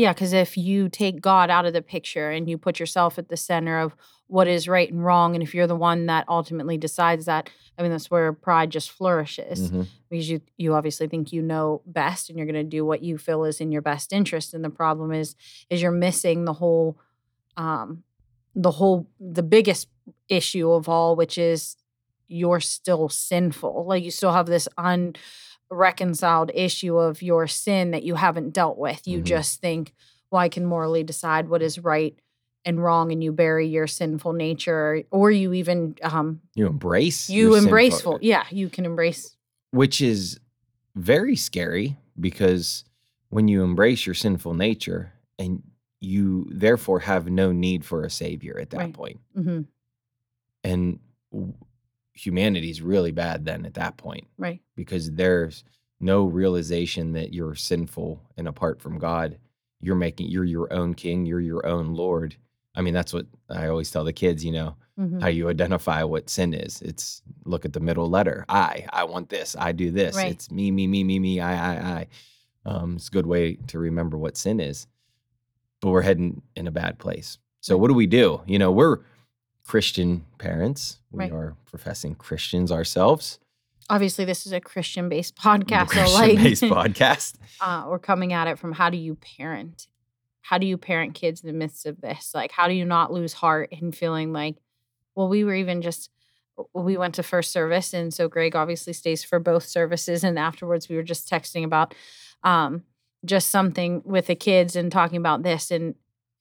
Yeah, 0.00 0.14
because 0.14 0.32
if 0.32 0.56
you 0.56 0.88
take 0.88 1.20
God 1.20 1.50
out 1.50 1.66
of 1.66 1.74
the 1.74 1.82
picture 1.82 2.30
and 2.30 2.48
you 2.48 2.56
put 2.56 2.80
yourself 2.80 3.18
at 3.18 3.28
the 3.28 3.36
center 3.36 3.78
of 3.80 3.94
what 4.28 4.48
is 4.48 4.66
right 4.66 4.90
and 4.90 5.04
wrong, 5.04 5.34
and 5.34 5.42
if 5.42 5.54
you're 5.54 5.66
the 5.66 5.76
one 5.76 6.06
that 6.06 6.24
ultimately 6.26 6.78
decides 6.78 7.26
that, 7.26 7.50
I 7.78 7.82
mean, 7.82 7.90
that's 7.90 8.10
where 8.10 8.32
pride 8.32 8.70
just 8.70 8.90
flourishes 8.90 9.70
Mhm. 9.70 9.86
because 10.08 10.30
you 10.30 10.40
you 10.56 10.72
obviously 10.74 11.06
think 11.06 11.32
you 11.34 11.42
know 11.42 11.82
best 11.84 12.30
and 12.30 12.38
you're 12.38 12.46
going 12.46 12.64
to 12.64 12.76
do 12.78 12.82
what 12.84 13.02
you 13.02 13.18
feel 13.18 13.44
is 13.44 13.60
in 13.60 13.72
your 13.72 13.82
best 13.82 14.10
interest. 14.12 14.54
And 14.54 14.64
the 14.64 14.70
problem 14.70 15.12
is, 15.12 15.34
is 15.68 15.82
you're 15.82 15.90
missing 16.08 16.44
the 16.46 16.54
whole, 16.54 16.96
um, 17.58 18.02
the 18.54 18.70
whole, 18.70 19.06
the 19.20 19.42
biggest 19.42 19.88
issue 20.28 20.70
of 20.72 20.88
all, 20.88 21.14
which 21.14 21.36
is 21.36 21.76
you're 22.26 22.60
still 22.60 23.08
sinful. 23.10 23.84
Like 23.86 24.02
you 24.04 24.10
still 24.10 24.32
have 24.32 24.46
this 24.46 24.66
unreconciled 25.70 26.50
issue 26.54 26.96
of 26.98 27.22
your 27.22 27.46
sin 27.46 27.92
that 27.92 28.02
you 28.02 28.14
haven't 28.16 28.50
dealt 28.50 28.78
with. 28.78 29.06
You 29.06 29.20
Mhm. 29.20 29.24
just 29.24 29.60
think, 29.60 29.92
well, 30.30 30.40
I 30.40 30.48
can 30.48 30.64
morally 30.64 31.02
decide 31.02 31.48
what 31.48 31.62
is 31.62 31.78
right 31.78 32.18
and 32.64 32.82
wrong, 32.82 33.10
and 33.10 33.24
you 33.24 33.32
bury 33.32 33.66
your 33.68 33.86
sinful 33.86 34.32
nature, 34.34 35.02
or 35.10 35.30
you 35.30 35.52
even 35.54 35.96
um, 36.02 36.42
You 36.54 36.66
embrace 36.66 37.30
you 37.30 37.50
your 37.50 37.58
embrace 37.58 38.00
full. 38.02 38.18
Yeah, 38.20 38.44
you 38.50 38.68
can 38.68 38.84
embrace. 38.84 39.36
which 39.72 40.00
is 40.00 40.38
very 40.96 41.36
scary 41.36 41.96
because 42.18 42.84
when 43.28 43.46
you 43.48 43.62
embrace 43.62 44.04
your 44.04 44.14
sinful 44.14 44.52
nature 44.54 45.12
and 45.38 45.62
you 46.00 46.46
therefore 46.50 46.98
have 47.00 47.30
no 47.30 47.52
need 47.52 47.84
for 47.84 48.02
a 48.04 48.10
savior 48.10 48.58
at 48.58 48.70
that 48.70 48.78
Right. 48.78 48.92
point. 48.94 49.20
hmm 49.34 49.60
and 50.64 50.98
humanity's 52.14 52.82
really 52.82 53.12
bad 53.12 53.44
then 53.44 53.64
at 53.64 53.74
that 53.74 53.96
point 53.96 54.26
Right. 54.38 54.60
because 54.76 55.12
there's 55.12 55.64
no 56.00 56.24
realization 56.24 57.12
that 57.12 57.32
you're 57.32 57.54
sinful 57.54 58.22
and 58.36 58.48
apart 58.48 58.80
from 58.80 58.98
God, 58.98 59.38
you're 59.80 59.94
making 59.96 60.28
you're 60.28 60.44
your 60.44 60.72
own 60.72 60.94
king, 60.94 61.26
you're 61.26 61.40
your 61.40 61.66
own 61.66 61.94
lord. 61.94 62.36
I 62.74 62.82
mean, 62.82 62.94
that's 62.94 63.12
what 63.12 63.26
I 63.48 63.68
always 63.68 63.90
tell 63.90 64.04
the 64.04 64.12
kids, 64.12 64.44
you 64.44 64.52
know, 64.52 64.76
hmm 64.96 65.20
how 65.20 65.28
you 65.28 65.48
identify 65.48 66.02
what 66.02 66.30
sin 66.30 66.54
is. 66.54 66.80
It's 66.82 67.22
look 67.44 67.64
at 67.64 67.72
the 67.72 67.80
middle 67.80 68.08
letter. 68.08 68.44
I, 68.48 68.86
I 68.92 69.04
want 69.04 69.28
this, 69.28 69.56
I 69.58 69.72
do 69.72 69.90
this. 69.90 70.16
Right. 70.16 70.32
It's 70.32 70.50
me, 70.50 70.70
me, 70.70 70.86
me, 70.86 71.04
me, 71.04 71.18
me, 71.18 71.40
I, 71.40 71.52
I, 71.52 71.98
I. 72.00 72.06
Um, 72.66 72.96
it's 72.96 73.08
a 73.08 73.10
good 73.10 73.26
way 73.26 73.54
to 73.68 73.78
remember 73.78 74.16
what 74.18 74.36
sin 74.36 74.60
is. 74.60 74.86
But 75.80 75.90
we're 75.90 76.02
heading 76.02 76.42
in 76.56 76.66
a 76.66 76.70
bad 76.70 76.98
place. 76.98 77.38
So 77.60 77.76
what 77.78 77.88
do 77.88 77.94
we 77.94 78.06
do? 78.06 78.42
You 78.46 78.58
know, 78.58 78.70
we're 78.70 78.98
Christian 79.70 80.24
parents. 80.38 80.98
We 81.12 81.20
Right. 81.20 81.32
are 81.32 81.54
professing 81.64 82.16
Christians 82.16 82.72
ourselves. 82.72 83.38
Obviously, 83.88 84.24
this 84.24 84.44
is 84.44 84.52
a 84.52 84.60
Christian-based 84.60 85.36
The 85.36 85.40
podcast, 85.42 85.90
so 85.90 86.12
like 86.12 86.36
Christian-based 86.40 86.62
podcast. 86.96 87.34
uh, 87.60 87.84
we're 87.86 88.00
coming 88.00 88.32
at 88.32 88.48
it 88.48 88.58
from 88.58 88.72
how 88.72 88.90
do 88.90 88.96
you 88.96 89.14
parent? 89.14 89.86
How 90.40 90.58
do 90.58 90.66
you 90.66 90.76
parent 90.76 91.14
kids 91.14 91.42
in 91.42 91.46
the 91.46 91.52
midst 91.52 91.86
of 91.86 92.00
this? 92.00 92.32
Like, 92.34 92.50
how 92.50 92.66
do 92.66 92.74
you 92.74 92.84
not 92.84 93.12
lose 93.12 93.32
heart 93.32 93.68
in 93.70 93.92
feeling 93.92 94.32
like, 94.32 94.56
well, 95.14 95.28
we 95.28 95.44
were 95.44 95.54
even 95.54 95.82
just, 95.82 96.10
we 96.74 96.96
went 96.96 97.14
to 97.14 97.22
first 97.22 97.52
service. 97.52 97.94
And 97.94 98.12
so 98.12 98.26
Greg 98.26 98.56
obviously 98.56 98.92
stays 98.92 99.22
for 99.22 99.38
both 99.38 99.64
services. 99.66 100.24
And 100.24 100.36
afterwards, 100.36 100.88
we 100.88 100.96
were 100.96 101.04
just 101.04 101.30
texting 101.30 101.64
about 101.64 101.94
um, 102.42 102.82
just 103.24 103.50
something 103.50 104.02
with 104.04 104.26
the 104.26 104.34
kids 104.34 104.74
and 104.74 104.90
talking 104.90 105.18
about 105.18 105.44
this. 105.44 105.70
And, 105.70 105.94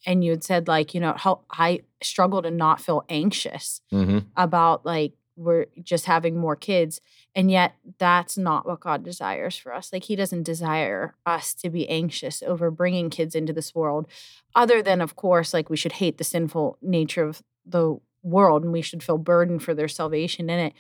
and 0.05 0.23
you 0.23 0.31
had 0.31 0.43
said, 0.43 0.67
like, 0.67 0.93
you 0.93 1.01
know, 1.01 1.13
how 1.17 1.41
I 1.51 1.81
struggle 2.01 2.41
to 2.41 2.51
not 2.51 2.81
feel 2.81 3.03
anxious 3.09 3.81
hmm 3.89 4.19
about 4.35 4.85
like 4.85 5.13
we're 5.35 5.67
just 5.81 6.05
having 6.05 6.37
more 6.37 6.55
kids. 6.57 6.99
And 7.33 7.49
yet, 7.49 7.73
that's 7.97 8.37
not 8.37 8.65
what 8.65 8.81
God 8.81 9.03
desires 9.03 9.55
for 9.55 9.73
us. 9.73 9.93
Like, 9.93 10.03
He 10.03 10.15
doesn't 10.17 10.43
desire 10.43 11.15
us 11.25 11.53
to 11.55 11.69
be 11.69 11.87
anxious 11.87 12.43
over 12.43 12.69
bringing 12.69 13.09
kids 13.09 13.35
into 13.35 13.53
this 13.53 13.73
world, 13.73 14.07
other 14.53 14.83
than, 14.83 14.99
of 14.99 15.15
course, 15.15 15.53
like 15.53 15.69
we 15.69 15.77
should 15.77 15.93
hate 15.93 16.17
the 16.17 16.25
sinful 16.25 16.77
nature 16.81 17.23
of 17.23 17.41
the 17.65 17.97
world 18.21 18.63
and 18.63 18.73
we 18.73 18.81
should 18.81 19.01
feel 19.01 19.17
burdened 19.17 19.63
for 19.63 19.73
their 19.73 19.87
salvation 19.87 20.49
in 20.49 20.59
it. 20.59 20.73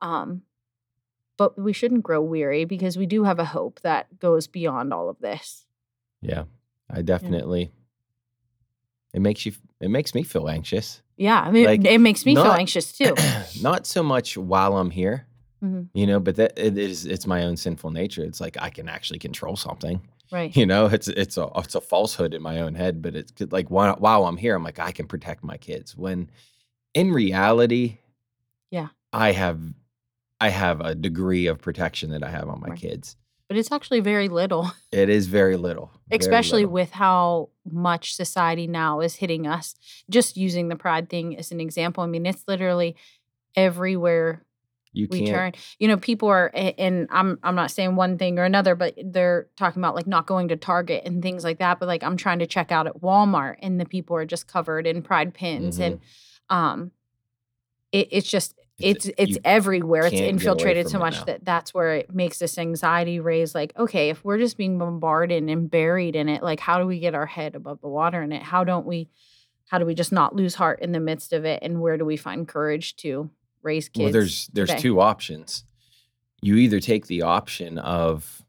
Um, 0.00 0.42
but 1.36 1.58
we 1.58 1.74
shouldn't 1.74 2.02
grow 2.02 2.22
weary 2.22 2.64
because 2.64 2.96
we 2.96 3.04
do 3.04 3.24
have 3.24 3.38
a 3.38 3.44
hope 3.44 3.80
that 3.82 4.18
goes 4.18 4.46
beyond 4.46 4.94
all 4.94 5.10
of 5.10 5.18
this. 5.18 5.66
Yeah. 6.22 6.44
I 6.88 7.02
definitely 7.02 7.72
it 9.16 9.20
makes 9.22 9.44
you 9.46 9.52
it 9.80 9.88
makes 9.90 10.14
me 10.14 10.22
feel 10.22 10.48
anxious. 10.48 11.02
Yeah, 11.16 11.40
I 11.40 11.50
mean, 11.50 11.64
Like, 11.64 11.84
it 11.86 11.98
makes 11.98 12.24
me 12.26 12.34
feel 12.34 12.52
anxious 12.52 12.92
too. 12.92 13.14
Not 13.62 13.86
so 13.86 14.02
much 14.02 14.36
while 14.36 14.76
I'm 14.76 14.90
here, 14.90 15.26
Mhm. 15.64 15.88
you 15.94 16.06
know, 16.06 16.20
but 16.20 16.36
that 16.36 16.52
it 16.58 16.76
is 16.76 17.06
it's 17.06 17.26
my 17.26 17.42
own 17.44 17.56
sinful 17.56 17.90
nature. 17.90 18.22
It's 18.22 18.40
like 18.40 18.56
I 18.60 18.68
can 18.70 18.88
actually 18.88 19.18
control 19.18 19.56
something. 19.56 20.02
Right. 20.30 20.54
You 20.54 20.66
know, 20.66 20.86
it's 20.86 21.08
it's 21.08 21.38
a 21.38 21.48
it's 21.56 21.74
a 21.74 21.80
falsehood 21.80 22.34
in 22.34 22.42
my 22.42 22.60
own 22.60 22.74
head, 22.74 23.00
but 23.00 23.16
it's 23.16 23.32
like 23.50 23.70
while, 23.70 23.96
while 23.96 24.26
I'm 24.26 24.36
here, 24.36 24.54
I'm 24.54 24.62
like 24.64 24.78
I 24.78 24.92
can 24.92 25.06
protect 25.06 25.42
my 25.42 25.56
kids. 25.56 25.96
When 25.96 26.30
in 26.94 27.10
reality, 27.12 27.98
Yeah. 28.70 28.88
I 29.12 29.32
have 29.32 29.60
I 30.40 30.50
have 30.50 30.80
a 30.82 30.94
degree 30.94 31.46
of 31.46 31.58
protection 31.62 32.10
that 32.10 32.22
I 32.22 32.28
have 32.30 32.48
on 32.50 32.60
my 32.60 32.68
Right. 32.68 32.78
kids. 32.78 33.16
But 33.48 33.56
it's 33.56 33.70
actually 33.70 34.00
very 34.00 34.28
little, 34.28 34.72
It 34.92 35.08
is 35.08 35.26
very 35.26 35.56
little, 35.56 35.92
very 36.08 36.18
especially 36.18 36.62
little. 36.62 36.74
with 36.74 36.90
how 36.92 37.50
much 37.64 38.14
society 38.14 38.66
now 38.66 39.00
is 39.00 39.16
hitting 39.16 39.46
us. 39.46 39.74
Just 40.10 40.36
using 40.36 40.68
the 40.68 40.76
pride 40.76 41.08
thing 41.08 41.36
as 41.36 41.52
an 41.52 41.60
example. 41.60 42.02
I 42.02 42.06
mean, 42.06 42.26
it's 42.26 42.42
literally 42.48 42.96
everywhere 43.54 44.44
you 44.92 45.08
we 45.10 45.26
turn. 45.26 45.52
You 45.78 45.88
know, 45.88 45.96
people 45.98 46.28
are 46.28 46.50
and 46.54 47.06
I'm 47.10 47.38
I'm 47.42 47.54
not 47.54 47.70
saying 47.70 47.96
one 47.96 48.16
thing 48.18 48.38
or 48.38 48.44
another, 48.44 48.74
but 48.74 48.94
they're 49.04 49.46
talking 49.56 49.80
about 49.80 49.94
like 49.94 50.06
not 50.06 50.26
going 50.26 50.48
to 50.48 50.56
Target 50.56 51.02
and 51.04 51.22
things 51.22 51.44
like 51.44 51.58
that. 51.58 51.78
But 51.78 51.86
like 51.86 52.02
I'm 52.02 52.16
trying 52.16 52.38
to 52.38 52.46
check 52.46 52.72
out 52.72 52.86
at 52.86 53.00
Walmart 53.02 53.56
and 53.60 53.78
the 53.78 53.84
people 53.84 54.16
are 54.16 54.24
just 54.24 54.48
covered 54.48 54.86
in 54.86 55.02
pride 55.02 55.34
pins 55.34 55.78
and 55.78 56.00
um 56.48 56.90
it, 57.92 58.08
it's 58.10 58.28
just 58.28 58.58
it's 58.78 59.08
it's, 59.16 59.38
everywhere. 59.44 60.02
It's 60.02 60.10
can't 60.10 60.20
get 60.20 60.24
away 60.24 60.30
infiltrated 60.30 60.88
so 60.88 60.98
much 60.98 61.24
that 61.24 61.44
that's 61.44 61.72
where 61.72 61.94
it 61.94 62.14
makes 62.14 62.38
this 62.38 62.58
anxiety 62.58 63.20
raise. 63.20 63.54
Like, 63.54 63.72
okay, 63.78 64.10
if 64.10 64.22
we're 64.24 64.38
just 64.38 64.58
being 64.58 64.78
bombarded 64.78 65.42
and 65.42 65.70
buried 65.70 66.14
in 66.14 66.28
it, 66.28 66.42
like, 66.42 66.60
how 66.60 66.78
do 66.78 66.86
we 66.86 66.98
get 66.98 67.14
our 67.14 67.26
head 67.26 67.54
above 67.54 67.80
the 67.80 67.88
water 67.88 68.22
in 68.22 68.32
it? 68.32 68.42
How 68.42 68.64
don't 68.64 68.86
we? 68.86 69.08
How 69.68 69.78
do 69.78 69.86
we 69.86 69.94
just 69.94 70.12
not 70.12 70.36
lose 70.36 70.54
heart 70.54 70.80
in 70.80 70.92
the 70.92 71.00
midst 71.00 71.32
of 71.32 71.44
it? 71.44 71.60
And 71.62 71.80
where 71.80 71.96
do 71.96 72.04
we 72.04 72.16
find 72.16 72.46
courage 72.46 72.96
to 72.96 73.30
raise 73.62 73.88
kids? 73.88 74.04
Well, 74.04 74.12
there's 74.12 74.48
there's 74.48 74.68
today? 74.68 74.82
two 74.82 75.00
options. 75.00 75.64
You 76.42 76.56
either 76.56 76.80
take 76.80 77.06
the 77.06 77.22
option 77.22 77.78
of 77.78 78.44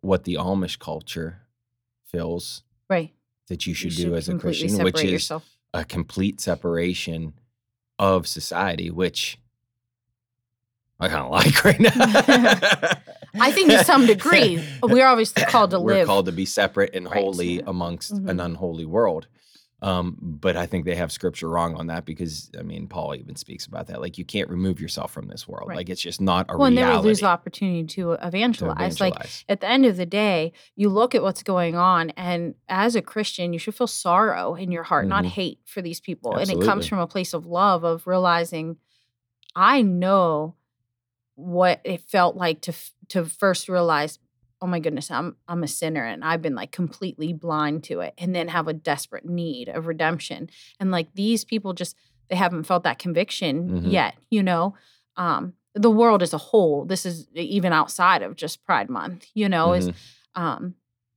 what 0.00 0.24
the 0.24 0.34
Amish 0.34 0.78
culture 0.78 1.42
feels 2.04 2.62
right. 2.90 3.12
that 3.48 3.66
you 3.66 3.74
should, 3.74 3.96
You 3.96 4.06
do 4.06 4.16
as 4.16 4.28
a 4.28 4.36
Christian, 4.36 4.82
which 4.82 5.02
is 5.04 5.10
yourself. 5.10 5.48
a 5.72 5.84
complete 5.84 6.40
separation 6.40 7.34
of 7.98 8.26
society, 8.26 8.90
which 8.90 9.38
I 11.00 11.08
kind 11.08 11.24
of 11.24 11.30
like 11.30 11.64
right 11.64 11.80
now. 11.80 11.90
I 13.40 13.52
think 13.52 13.70
to 13.70 13.84
some 13.84 14.06
degree, 14.06 14.62
we're 14.82 15.06
obviously 15.06 15.44
called 15.44 15.70
to 15.70 15.80
We're 15.80 15.94
live. 15.98 16.06
called 16.06 16.26
to 16.26 16.32
be 16.32 16.44
separate 16.44 16.94
and 16.94 17.06
Right. 17.06 17.22
holy 17.22 17.60
amongst 17.60 18.10
an 18.12 18.24
Mhm. 18.26 18.44
unholy 18.44 18.84
world. 18.84 19.28
Um, 19.80 20.16
but 20.20 20.56
I 20.56 20.66
think 20.66 20.86
they 20.86 20.96
have 20.96 21.12
scripture 21.12 21.48
wrong 21.48 21.76
on 21.76 21.86
that 21.86 22.04
because 22.04 22.50
I 22.58 22.62
mean, 22.62 22.88
Paul 22.88 23.14
even 23.14 23.36
speaks 23.36 23.64
about 23.64 23.86
that. 23.86 24.00
Like 24.00 24.18
you 24.18 24.24
can't 24.24 24.50
remove 24.50 24.80
yourself 24.80 25.12
from 25.12 25.28
this 25.28 25.46
world. 25.46 25.68
Right. 25.68 25.76
Like 25.76 25.88
it's 25.88 26.00
just 26.00 26.20
not 26.20 26.46
a 26.48 26.56
well, 26.58 26.66
and 26.66 26.76
then 26.76 26.84
reality. 26.88 27.02
we 27.04 27.08
lose 27.10 27.20
the 27.20 27.26
opportunity 27.26 27.84
to 27.94 28.12
evangelize. 28.14 28.96
to 28.96 29.04
Like 29.04 29.26
at 29.48 29.60
the 29.60 29.68
end 29.68 29.86
of 29.86 29.96
the 29.96 30.06
day, 30.06 30.52
you 30.74 30.88
look 30.88 31.14
at 31.14 31.22
what's 31.22 31.44
going 31.44 31.76
on, 31.76 32.10
and 32.16 32.56
as 32.68 32.96
a 32.96 33.02
Christian, 33.02 33.52
you 33.52 33.60
should 33.60 33.76
feel 33.76 33.86
sorrow 33.86 34.56
in 34.56 34.72
your 34.72 34.82
heart, 34.82 35.06
not 35.06 35.22
Mhm. 35.22 35.28
hate 35.28 35.60
for 35.64 35.80
these 35.80 36.00
people. 36.00 36.34
And 36.34 36.50
it 36.50 36.60
comes 36.60 36.88
from 36.88 36.98
a 36.98 37.06
place 37.06 37.32
of 37.32 37.46
love, 37.46 37.84
of 37.84 38.04
realizing, 38.08 38.78
I 39.54 39.82
know 39.82 40.56
what 41.38 41.80
it 41.84 42.00
felt 42.00 42.34
like 42.36 42.60
to 42.62 42.72
to 43.08 43.24
first 43.24 43.68
realize, 43.68 44.18
oh 44.60 44.66
my 44.66 44.80
goodness, 44.80 45.08
I'm 45.10 45.36
I'm 45.46 45.62
a 45.62 45.68
sinner, 45.68 46.04
and 46.04 46.24
I've 46.24 46.42
been 46.42 46.56
like 46.56 46.72
completely 46.72 47.32
blind 47.32 47.84
to 47.84 48.00
it, 48.00 48.12
and 48.18 48.34
then 48.34 48.48
have 48.48 48.66
a 48.66 48.72
desperate 48.72 49.24
need 49.24 49.68
of 49.68 49.86
redemption. 49.86 50.50
And 50.80 50.90
like 50.90 51.14
these 51.14 51.44
people, 51.44 51.74
just 51.74 51.94
they 52.28 52.34
haven't 52.36 52.64
felt 52.64 52.82
that 52.82 52.98
conviction 52.98 53.70
Mhm. 53.82 53.92
yet, 53.92 54.14
you 54.30 54.42
know. 54.42 54.74
Um, 55.16 55.52
the 55.74 55.90
world 55.92 56.22
as 56.22 56.34
a 56.34 56.38
whole, 56.38 56.84
this 56.84 57.06
is 57.06 57.28
even 57.34 57.72
outside 57.72 58.22
of 58.22 58.34
just 58.34 58.64
Pride 58.64 58.90
Month, 58.90 59.26
you 59.32 59.48
know, 59.48 59.74
is 59.74 59.88
Mhm. 59.90 59.94
um, 60.34 60.74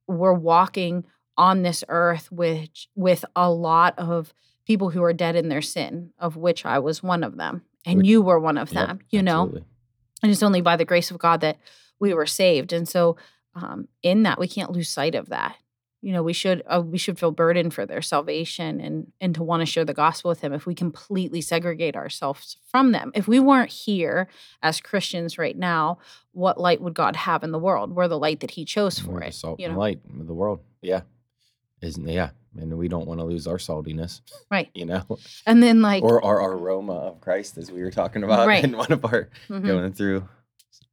we're 0.08 0.34
walking 0.34 1.04
on 1.38 1.64
this 1.64 1.84
earth 1.90 2.32
which 2.32 2.90
with 2.96 3.26
a 3.36 3.50
lot 3.50 3.98
of 3.98 4.34
people 4.68 4.92
who 4.92 5.02
are 5.04 5.14
dead 5.14 5.36
in 5.36 5.50
their 5.50 5.62
sin, 5.64 6.12
of 6.20 6.38
which 6.38 6.64
I 6.66 6.78
was 6.78 7.02
one 7.02 7.24
of 7.24 7.38
them, 7.38 7.64
and 7.86 7.98
Which- 7.98 8.08
you 8.08 8.22
were 8.22 8.40
one 8.40 8.60
of 8.60 8.72
Yep, 8.72 8.88
them, 8.88 9.00
you 9.10 9.24
know. 9.24 9.42
absolutely. 9.46 9.66
And 10.22 10.32
it's 10.32 10.44
only 10.44 10.62
by 10.62 10.76
the 10.76 10.86
grace 10.86 11.12
of 11.12 11.20
God 11.20 11.42
that 11.42 11.58
we 12.00 12.14
were 12.14 12.26
saved, 12.26 12.74
and 12.74 12.88
so 12.88 13.18
um, 13.56 13.88
in 14.02 14.24
that 14.24 14.40
we 14.40 14.48
can't 14.48 14.72
lose 14.72 14.90
sight 14.90 15.16
of 15.16 15.30
that. 15.30 15.56
You 16.04 16.14
know, 16.14 16.24
we 16.24 16.34
should 16.34 16.64
uh, 16.66 16.82
we 16.84 16.98
should 16.98 17.20
feel 17.20 17.30
burdened 17.32 17.76
for 17.76 17.86
their 17.86 18.02
salvation 18.02 18.82
and 18.82 19.12
and 19.22 19.36
to 19.36 19.44
want 19.44 19.62
to 19.62 19.68
share 19.68 19.86
the 19.86 19.94
gospel 19.94 20.30
with 20.30 20.42
them. 20.42 20.52
If 20.52 20.66
we 20.66 20.74
completely 20.74 21.42
segregate 21.42 21.96
ourselves 21.96 22.58
from 22.72 22.92
them, 22.92 23.12
if 23.14 23.28
we 23.28 23.40
weren't 23.40 23.70
here 23.70 24.28
as 24.64 24.82
Christians 24.82 25.38
right 25.38 25.56
now, 25.56 26.00
what 26.32 26.60
light 26.60 26.82
would 26.82 26.96
God 26.96 27.16
have 27.16 27.44
in 27.44 27.52
the 27.52 27.60
world? 27.60 27.92
We're 27.92 28.08
the 28.08 28.18
light 28.18 28.40
that 28.40 28.52
He 28.52 28.66
chose 28.66 29.04
We're 29.04 29.14
for 29.14 29.20
the 29.20 29.28
it. 29.28 29.34
salt 29.36 29.60
You 29.60 29.66
and 29.66 29.76
know, 29.76 29.80
light 29.80 30.00
of 30.20 30.26
the 30.26 30.34
world. 30.34 30.62
Yeah. 30.82 31.02
Isn't 31.82 32.08
yeah. 32.08 32.30
And 32.60 32.78
we 32.78 32.88
don't 32.90 33.08
want 33.08 33.20
to 33.22 33.26
lose 33.26 33.48
our 33.48 33.58
saltiness. 33.58 34.22
Right. 34.52 34.70
You 34.76 34.86
know? 34.86 35.06
and 35.46 35.62
then 35.64 35.82
like 35.82 36.04
or 36.04 36.24
our 36.24 36.54
aroma 36.54 36.94
of 36.94 37.22
Christ 37.22 37.58
as 37.58 37.72
we 37.72 37.82
were 37.82 37.92
talking 37.92 38.24
about 38.24 38.48
Right. 38.48 38.64
in 38.64 38.76
one 38.78 38.92
of 38.92 39.04
our 39.06 39.30
mhm, 39.50 39.66
going 39.66 39.94
through 39.94 40.28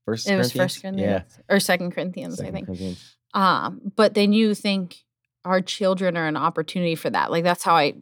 first 0.04 0.28
it 0.28 0.36
was 0.36 0.52
First 0.52 0.80
Corinthians 0.82 1.38
or 1.48 1.60
Second 1.60 1.92
Corinthians, 1.92 2.40
I 2.40 2.50
think. 2.50 2.66
Corinthians. 2.66 3.14
um 3.34 3.92
but 3.96 4.14
then 4.14 4.32
you 4.32 4.54
think 4.54 5.04
our 5.44 5.60
children 5.60 6.16
are 6.16 6.26
an 6.26 6.36
opportunity 6.36 6.94
for 6.94 7.10
that 7.10 7.30
like 7.30 7.44
that's 7.44 7.62
how 7.62 7.74
i 7.76 7.94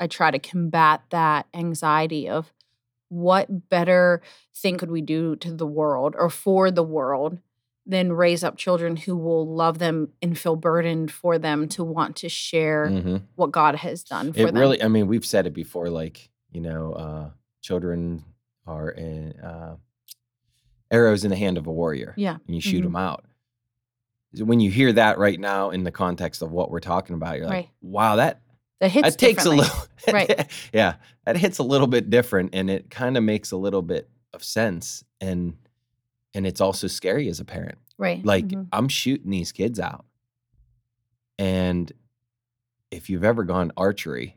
i 0.00 0.06
try 0.06 0.30
to 0.30 0.38
combat 0.38 1.02
that 1.10 1.46
anxiety 1.54 2.28
of 2.28 2.52
what 3.08 3.68
better 3.70 4.20
thing 4.54 4.76
could 4.78 4.90
we 4.90 5.00
do 5.00 5.34
to 5.36 5.52
the 5.52 5.66
world 5.66 6.14
or 6.18 6.28
for 6.30 6.70
the 6.70 6.82
world 6.82 7.38
than 7.88 8.12
raise 8.12 8.44
up 8.44 8.56
children 8.58 8.96
who 8.96 9.16
will 9.16 9.46
love 9.46 9.78
them 9.78 10.12
and 10.20 10.38
feel 10.38 10.54
burdened 10.56 11.10
for 11.10 11.38
them 11.38 11.66
to 11.68 11.82
want 11.82 12.14
to 12.16 12.28
share 12.28 12.86
Mhm. 12.88 13.22
what 13.34 13.50
god 13.50 13.76
has 13.76 14.04
done 14.04 14.32
for 14.34 14.40
It 14.40 14.46
them 14.52 14.58
really 14.58 14.82
I 14.82 14.88
mean, 14.88 15.06
we've 15.08 15.24
said 15.26 15.46
it 15.46 15.54
before, 15.54 15.88
like, 15.88 16.28
you 16.52 16.60
know, 16.60 16.92
uh 16.92 17.30
children 17.62 18.24
are 18.66 18.90
in 18.90 19.32
uh 19.40 19.76
arrows 20.90 21.24
in 21.24 21.30
the 21.30 21.36
hand 21.36 21.58
of 21.58 21.66
a 21.66 21.72
warrior. 21.72 22.14
yeah 22.16 22.36
and 22.46 22.54
you 22.54 22.60
shoot 22.60 22.80
Mhm. 22.80 22.84
them 22.84 22.96
out. 22.96 23.24
When 24.38 24.60
you 24.60 24.70
hear 24.70 24.92
that 24.92 25.18
right 25.18 25.40
now 25.40 25.70
in 25.70 25.84
the 25.84 25.90
context 25.90 26.42
of 26.42 26.52
what 26.52 26.70
we're 26.70 26.80
talking 26.80 27.14
about, 27.14 27.36
you're 27.38 27.46
like, 27.46 27.52
Right. 27.54 27.68
wow, 27.80 28.16
that 28.16 28.42
that 28.80 28.90
hits 28.92 29.10
that 29.10 29.18
takes 29.18 29.44
a 29.44 29.50
little 29.50 29.74
Right. 30.12 30.46
yeah, 30.72 30.96
that 31.24 31.36
hits 31.36 31.58
a 31.58 31.62
little 31.62 31.86
bit 31.88 32.10
different 32.10 32.50
and 32.54 32.70
it 32.70 32.90
kind 32.90 33.16
of 33.16 33.24
makes 33.24 33.50
a 33.50 33.56
little 33.56 33.82
bit 33.82 34.08
of 34.34 34.44
sense 34.44 35.02
and 35.20 35.56
and 36.38 36.46
it's 36.46 36.60
also 36.60 36.86
scary 36.86 37.28
as 37.28 37.40
a 37.40 37.44
parent. 37.44 37.78
right 37.98 38.24
Like 38.24 38.46
mhm, 38.46 38.68
I'm 38.72 38.86
shooting 38.86 39.32
these 39.32 39.50
kids 39.50 39.80
out. 39.80 40.04
And 41.36 41.90
if 42.92 43.10
you've 43.10 43.24
ever 43.24 43.42
gone 43.42 43.72
archery, 43.76 44.36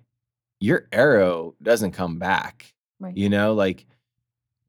your 0.59 0.87
arrow 0.91 1.53
doesn't 1.61 1.91
come 1.91 2.17
back. 2.17 2.73
right 2.99 3.15
You 3.15 3.29
know, 3.29 3.53
like 3.53 3.85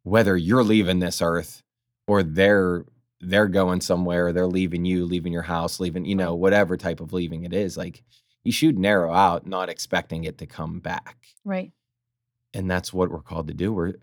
whether 0.02 0.36
you're 0.36 0.62
leaving 0.62 0.98
this 0.98 1.22
earth 1.22 1.62
or 2.06 2.22
they're 2.22 2.84
they're 3.22 3.48
going 3.48 3.80
somewhere, 3.80 4.30
they're 4.34 4.46
leaving 4.46 4.84
you, 4.84 5.06
leaving 5.06 5.32
your 5.32 5.40
house, 5.42 5.80
leaving, 5.80 6.04
you 6.04 6.14
know, 6.14 6.34
whatever 6.34 6.76
type 6.76 7.00
of 7.00 7.14
leaving 7.14 7.44
it 7.44 7.54
is, 7.54 7.78
like 7.78 8.02
you 8.44 8.52
shoot 8.52 8.76
an 8.76 8.84
arrow 8.84 9.14
out, 9.14 9.46
not 9.46 9.70
expecting 9.70 10.24
it 10.24 10.36
to 10.36 10.46
come 10.46 10.80
back. 10.80 11.28
right 11.46 11.72
And 12.52 12.70
that's 12.70 12.92
what 12.92 13.10
we're 13.10 13.22
called 13.22 13.48
to 13.48 13.54
do. 13.54 13.72
We're 13.72 13.94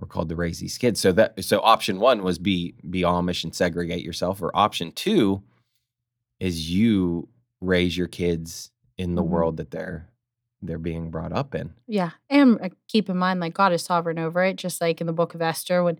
we're 0.00 0.06
called 0.08 0.28
the 0.28 0.36
raise 0.36 0.58
these 0.60 0.78
kids. 0.78 1.00
So 1.00 1.12
that 1.12 1.42
so 1.44 1.60
option 1.60 1.98
one 2.00 2.22
was 2.22 2.38
be 2.38 2.74
be 2.88 3.02
Amish 3.02 3.44
and 3.44 3.54
segregate 3.54 4.04
yourself, 4.04 4.42
or 4.42 4.50
option 4.56 4.92
two 4.92 5.42
is 6.40 6.70
you 6.70 7.28
raise 7.60 7.96
your 7.96 8.08
kids 8.08 8.70
in 8.98 9.14
the 9.14 9.22
Mhm. 9.22 9.28
world 9.28 9.56
that 9.58 9.70
they're 9.70 10.10
they're 10.62 10.78
being 10.78 11.10
brought 11.10 11.32
up 11.32 11.54
in. 11.54 11.72
Yeah. 11.86 12.12
And 12.30 12.58
uh, 12.60 12.70
keep 12.88 13.08
in 13.10 13.16
mind, 13.18 13.40
like, 13.40 13.54
God 13.54 13.72
is 13.72 13.82
sovereign 13.82 14.18
over 14.18 14.42
it, 14.42 14.56
just 14.56 14.80
like 14.80 15.00
in 15.00 15.06
the 15.06 15.12
book 15.12 15.34
of 15.34 15.42
Esther 15.42 15.84
when 15.84 15.98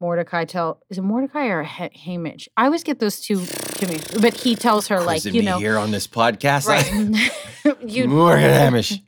Mordecai 0.00 0.44
tell 0.44 0.80
is 0.90 0.98
it 0.98 1.02
Mordecai 1.02 1.46
or 1.46 1.62
Ha- 1.62 1.90
Hamish? 1.92 2.48
I 2.56 2.66
always 2.66 2.82
get 2.82 3.00
those 3.00 3.20
two 3.20 3.38
confused. 3.38 4.20
But 4.20 4.34
he 4.34 4.54
tells 4.54 4.88
her, 4.88 5.00
like, 5.00 5.24
you 5.24 5.42
know, 5.42 5.58
here 5.58 5.78
on 5.78 5.90
this 5.90 6.06
podcast. 6.06 6.66
right. 6.66 7.32
you 7.86 8.08
Morgan 8.08 8.50
Hamish. 8.50 9.00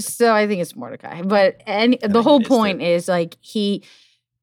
so 0.00 0.34
I 0.34 0.46
think 0.46 0.62
it's 0.62 0.76
Mordecai. 0.76 1.22
But 1.22 1.62
and 1.66 1.98
the 2.02 2.22
whole 2.22 2.40
it 2.40 2.46
point 2.48 2.82
is 2.82 3.08
like 3.08 3.36
he 3.40 3.82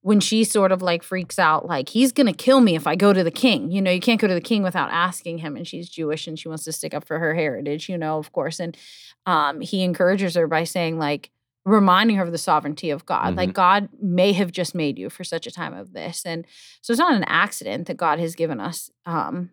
when 0.01 0.19
she 0.19 0.43
sort 0.43 0.71
of 0.71 0.81
like 0.81 1.01
freaks 1.01 1.39
out, 1.39 1.65
like 1.65 1.89
he's 1.89 2.11
gonna 2.11 2.33
kill 2.33 2.61
me 2.61 2.75
if 2.75 2.85
I 2.85 2.95
go 2.95 3.11
to 3.13 3.23
the 3.23 3.31
king. 3.31 3.71
You 3.71 3.81
know, 3.81 3.91
you 3.91 4.01
can't 4.01 4.21
go 4.21 4.27
to 4.27 4.33
the 4.33 4.41
king 4.41 4.61
without 4.61 4.91
asking 4.91 5.39
him. 5.39 5.55
And 5.55 5.67
she's 5.67 5.89
Jewish 5.89 6.27
and 6.27 6.37
she 6.37 6.47
wants 6.47 6.63
to 6.65 6.71
stick 6.71 6.93
up 6.93 7.05
for 7.05 7.17
her 7.19 7.33
heritage, 7.33 7.89
you 7.89 7.97
know, 7.97 8.17
of 8.19 8.31
course. 8.31 8.59
And 8.59 8.77
um, 9.25 9.61
he 9.61 9.81
encourages 9.83 10.35
her 10.35 10.47
by 10.47 10.63
saying, 10.65 10.99
like, 10.99 11.31
reminding 11.65 12.15
her 12.17 12.23
of 12.23 12.31
the 12.31 12.37
sovereignty 12.37 12.91
of 12.91 13.05
God. 13.05 13.35
Like 13.35 13.53
God 13.53 13.89
may 13.99 14.33
have 14.33 14.51
just 14.51 14.75
made 14.75 14.99
you 14.99 15.09
for 15.09 15.23
such 15.23 15.47
a 15.47 15.51
time 15.51 15.73
of 15.73 15.93
this. 15.93 16.23
And 16.25 16.45
so 16.81 16.91
it's 16.91 16.99
not 16.99 17.15
an 17.15 17.25
accident 17.25 17.87
that 17.87 17.97
God 17.97 18.19
has 18.19 18.35
given 18.35 18.59
us 18.59 18.89
um 19.05 19.49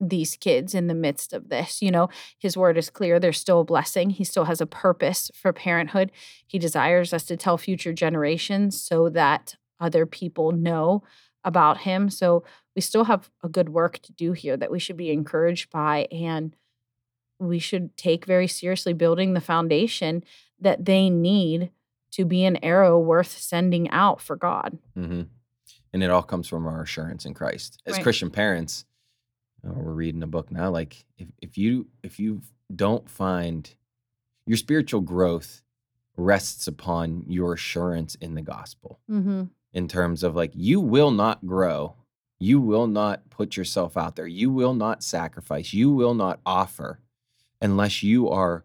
these 0.00 0.36
kids 0.36 0.74
in 0.74 0.86
the 0.86 0.94
midst 0.94 1.32
of 1.32 1.50
this. 1.50 1.82
You 1.82 1.90
know, 1.90 2.08
his 2.38 2.56
word 2.56 2.78
is 2.78 2.88
clear. 2.88 3.20
There's 3.20 3.38
still 3.38 3.60
a 3.60 3.64
blessing. 3.64 4.10
He 4.10 4.24
still 4.24 4.44
has 4.46 4.60
a 4.60 4.66
purpose 4.66 5.30
for 5.34 5.52
parenthood. 5.52 6.10
He 6.46 6.58
desires 6.58 7.12
us 7.12 7.24
to 7.24 7.36
tell 7.36 7.58
future 7.58 7.92
generations 7.92 8.80
so 8.80 9.10
that 9.10 9.56
other 9.78 10.06
people 10.06 10.52
know 10.52 11.02
about 11.44 11.78
him. 11.78 12.08
So 12.08 12.44
we 12.74 12.82
still 12.82 13.04
have 13.04 13.30
a 13.42 13.48
good 13.48 13.70
work 13.70 13.98
to 14.00 14.12
do 14.12 14.32
here 14.32 14.56
that 14.56 14.70
we 14.70 14.78
should 14.78 14.96
be 14.96 15.10
encouraged 15.10 15.70
by. 15.70 16.06
And 16.10 16.56
we 17.38 17.58
should 17.58 17.96
take 17.96 18.26
very 18.26 18.46
seriously 18.46 18.92
building 18.92 19.32
the 19.32 19.40
foundation 19.40 20.22
that 20.60 20.84
they 20.84 21.10
need 21.10 21.70
to 22.12 22.24
be 22.24 22.44
an 22.44 22.62
arrow 22.64 22.98
worth 22.98 23.30
sending 23.38 23.88
out 23.90 24.20
for 24.20 24.36
God. 24.36 24.78
hmm 24.94 25.22
And 25.92 26.02
it 26.02 26.10
all 26.10 26.22
comes 26.22 26.48
from 26.48 26.66
our 26.66 26.82
assurance 26.82 27.24
in 27.24 27.34
Christ. 27.34 27.80
As 27.86 27.94
Right. 27.94 28.02
Christian 28.02 28.30
parents, 28.30 28.84
uh, 29.66 29.72
we're 29.72 29.92
reading 29.92 30.22
a 30.22 30.26
book 30.26 30.50
now. 30.50 30.70
Like 30.70 31.04
if, 31.18 31.28
if 31.42 31.58
you 31.58 31.86
if 32.02 32.18
you 32.18 32.42
don't 32.74 33.08
find 33.10 33.74
your 34.46 34.56
spiritual 34.56 35.00
growth 35.02 35.62
rests 36.16 36.66
upon 36.66 37.24
your 37.28 37.54
assurance 37.54 38.14
in 38.16 38.34
the 38.34 38.42
gospel 38.42 39.00
Mm-hmm. 39.10 39.44
in 39.72 39.88
terms 39.88 40.22
of 40.22 40.34
like 40.34 40.52
you 40.54 40.80
will 40.80 41.10
not 41.10 41.44
grow 41.46 41.94
you 42.38 42.60
will 42.60 42.86
not 42.86 43.28
put 43.30 43.56
yourself 43.56 43.96
out 43.96 44.16
there 44.16 44.26
you 44.26 44.50
will 44.50 44.74
not 44.74 45.02
sacrifice 45.02 45.72
you 45.72 45.90
will 45.92 46.14
not 46.14 46.40
offer 46.44 47.00
unless 47.60 48.02
you 48.02 48.28
are 48.28 48.64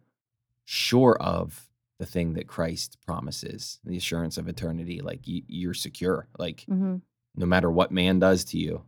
sure 0.66 1.18
of 1.22 1.65
the 1.98 2.06
thing 2.06 2.34
that 2.34 2.48
christ 2.48 2.98
promises 3.06 3.80
the 3.86 3.96
assurance 3.98 4.38
of 4.38 4.48
eternity 4.48 5.00
like 5.02 5.26
you, 5.28 5.42
you're 5.48 5.74
secure 5.74 6.28
like 6.38 6.66
Mm-hmm. 6.70 6.98
no 7.36 7.46
matter 7.46 7.72
what 7.72 7.92
man 7.92 8.20
does 8.20 8.44
to 8.46 8.58
you 8.58 8.84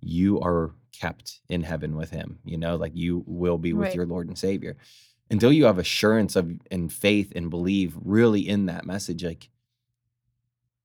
you 0.00 0.40
are 0.40 0.74
kept 0.92 1.40
in 1.48 1.62
heaven 1.62 1.96
with 1.96 2.10
him 2.10 2.38
you 2.44 2.56
know 2.58 2.76
like 2.76 2.92
you 2.94 3.22
will 3.26 3.58
be 3.58 3.72
with 3.72 3.88
Right. 3.88 3.94
your 3.94 4.06
lord 4.06 4.26
and 4.28 4.38
savior 4.38 4.76
until 5.30 5.52
you 5.52 5.66
have 5.66 5.78
assurance 5.78 6.34
of 6.36 6.50
and 6.70 6.92
faith 6.92 7.32
and 7.36 7.50
believe 7.50 7.94
really 8.02 8.48
in 8.48 8.66
that 8.66 8.84
message 8.86 9.22
like 9.24 9.48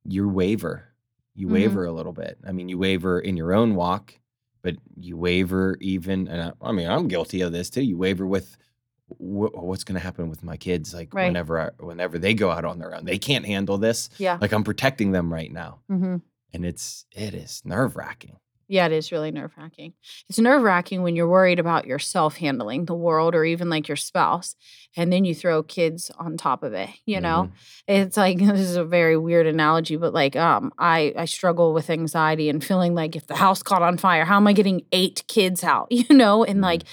you 0.04 0.28
waver 0.28 0.90
you 1.36 1.48
Mhm. 1.48 1.52
waver 1.52 1.86
a 1.86 1.92
little 1.94 2.12
bit 2.14 2.38
i 2.46 2.52
mean 2.52 2.70
you 2.70 2.78
waver 2.78 3.20
in 3.20 3.38
your 3.38 3.54
own 3.54 3.76
walk 3.76 4.14
but 4.62 4.76
you 5.00 5.18
waver 5.18 5.78
even 5.82 6.28
and 6.28 6.42
i, 6.42 6.52
I 6.62 6.72
mean 6.72 6.88
i'm 6.88 7.08
guilty 7.08 7.42
of 7.42 7.52
this 7.52 7.70
too 7.70 7.84
you 7.84 7.98
waver 7.98 8.28
with 8.28 8.58
wh- 9.08 9.54
what's 9.64 9.84
going 9.84 9.96
to 10.00 10.04
happen 10.04 10.30
with 10.30 10.44
my 10.44 10.58
kids 10.58 10.94
like 10.94 11.14
Right. 11.14 11.26
whenever 11.28 11.60
I, 11.60 11.70
whenever 11.84 12.18
they 12.18 12.34
go 12.34 12.50
out 12.52 12.66
on 12.66 12.80
their 12.80 12.96
own 12.96 13.06
they 13.06 13.18
can't 13.20 13.46
handle 13.46 13.78
this 13.78 14.10
Yeah. 14.18 14.38
like 14.42 14.52
i'm 14.54 14.64
protecting 14.64 15.12
them 15.12 15.32
right 15.32 15.52
now 15.52 15.80
Mm-hmm. 15.92 16.18
and 16.54 16.66
it's 16.66 17.06
it 17.12 17.34
is 17.34 17.62
nerve 17.66 17.96
wracking. 17.96 18.38
Yeah, 18.70 18.86
it 18.88 18.94
is 18.94 19.12
really 19.12 19.30
nerve 19.30 19.52
wracking. 19.58 19.94
It's 20.30 20.40
nerve 20.40 20.64
wracking 20.64 21.04
when 21.04 21.16
you're 21.18 21.28
worried 21.28 21.60
about 21.60 21.86
yourself 21.86 22.38
handling 22.38 22.86
the 22.86 22.96
world 22.96 23.36
or 23.36 23.44
even 23.44 23.70
like 23.70 23.88
your 23.90 23.98
spouse. 23.98 24.56
And 24.96 25.12
then 25.12 25.26
you 25.26 25.36
throw 25.36 25.62
kids 25.64 26.10
on 26.18 26.38
top 26.38 26.64
of 26.64 26.74
it, 26.74 26.90
you 27.06 27.20
know? 27.20 27.52
It's 27.88 28.16
like 28.18 28.38
this 28.40 28.62
is 28.62 28.78
a 28.78 28.86
very 28.86 29.18
weird 29.18 29.48
analogy, 29.48 29.98
but 29.98 30.14
like 30.14 30.36
um 30.38 30.72
I 30.80 31.14
I 31.16 31.26
struggle 31.26 31.74
with 31.74 31.90
anxiety 31.90 32.50
and 32.50 32.64
feeling 32.64 32.96
like 32.96 33.16
if 33.18 33.28
the 33.28 33.36
house 33.36 33.62
caught 33.62 33.84
on 33.84 33.98
fire, 33.98 34.24
how 34.26 34.38
am 34.38 34.48
I 34.48 34.54
getting 34.54 34.84
eight 34.94 35.24
kids 35.28 35.64
out? 35.64 35.88
You 35.92 36.16
know? 36.16 36.44
And 36.46 36.60
Mhm. 36.60 36.64
like 36.64 36.84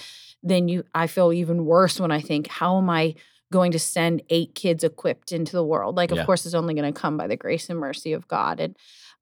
then 0.43 0.67
you 0.67 0.83
I 0.93 1.07
feel 1.07 1.31
even 1.33 1.65
worse 1.65 1.99
when 1.99 2.11
I 2.11 2.21
think, 2.21 2.47
how 2.47 2.77
am 2.77 2.89
I 2.89 3.15
going 3.51 3.71
to 3.73 3.79
send 3.79 4.21
eight 4.29 4.55
kids 4.55 4.83
equipped 4.83 5.31
into 5.31 5.51
the 5.53 5.63
world? 5.65 5.97
Like, 5.97 6.11
of 6.11 6.17
Yeah. 6.17 6.25
course, 6.25 6.45
it's 6.45 6.55
only 6.55 6.73
going 6.73 6.91
to 6.91 6.99
come 6.99 7.17
by 7.17 7.27
the 7.27 7.35
grace 7.35 7.69
and 7.69 7.79
mercy 7.79 8.13
of 8.13 8.27
God 8.27 8.59
and 8.59 8.75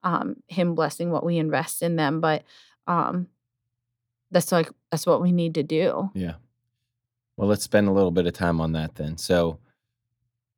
um 0.03 0.37
him 0.47 0.75
blessing 0.75 1.11
what 1.11 1.25
we 1.25 1.37
invest 1.37 1.81
in 1.81 1.95
them. 1.97 2.21
But 2.21 2.43
um 2.87 3.27
that's 4.31 4.51
like 4.51 4.69
that's 4.91 5.05
what 5.05 5.21
we 5.21 5.31
need 5.31 5.55
to 5.55 5.63
do. 5.63 6.09
Yeah. 6.13 6.35
Well, 7.37 7.47
let's 7.47 7.63
spend 7.63 7.87
a 7.87 7.91
little 7.91 8.11
bit 8.11 8.27
of 8.27 8.33
time 8.33 8.59
on 8.61 8.73
that 8.73 8.95
then. 8.95 9.17
So, 9.17 9.59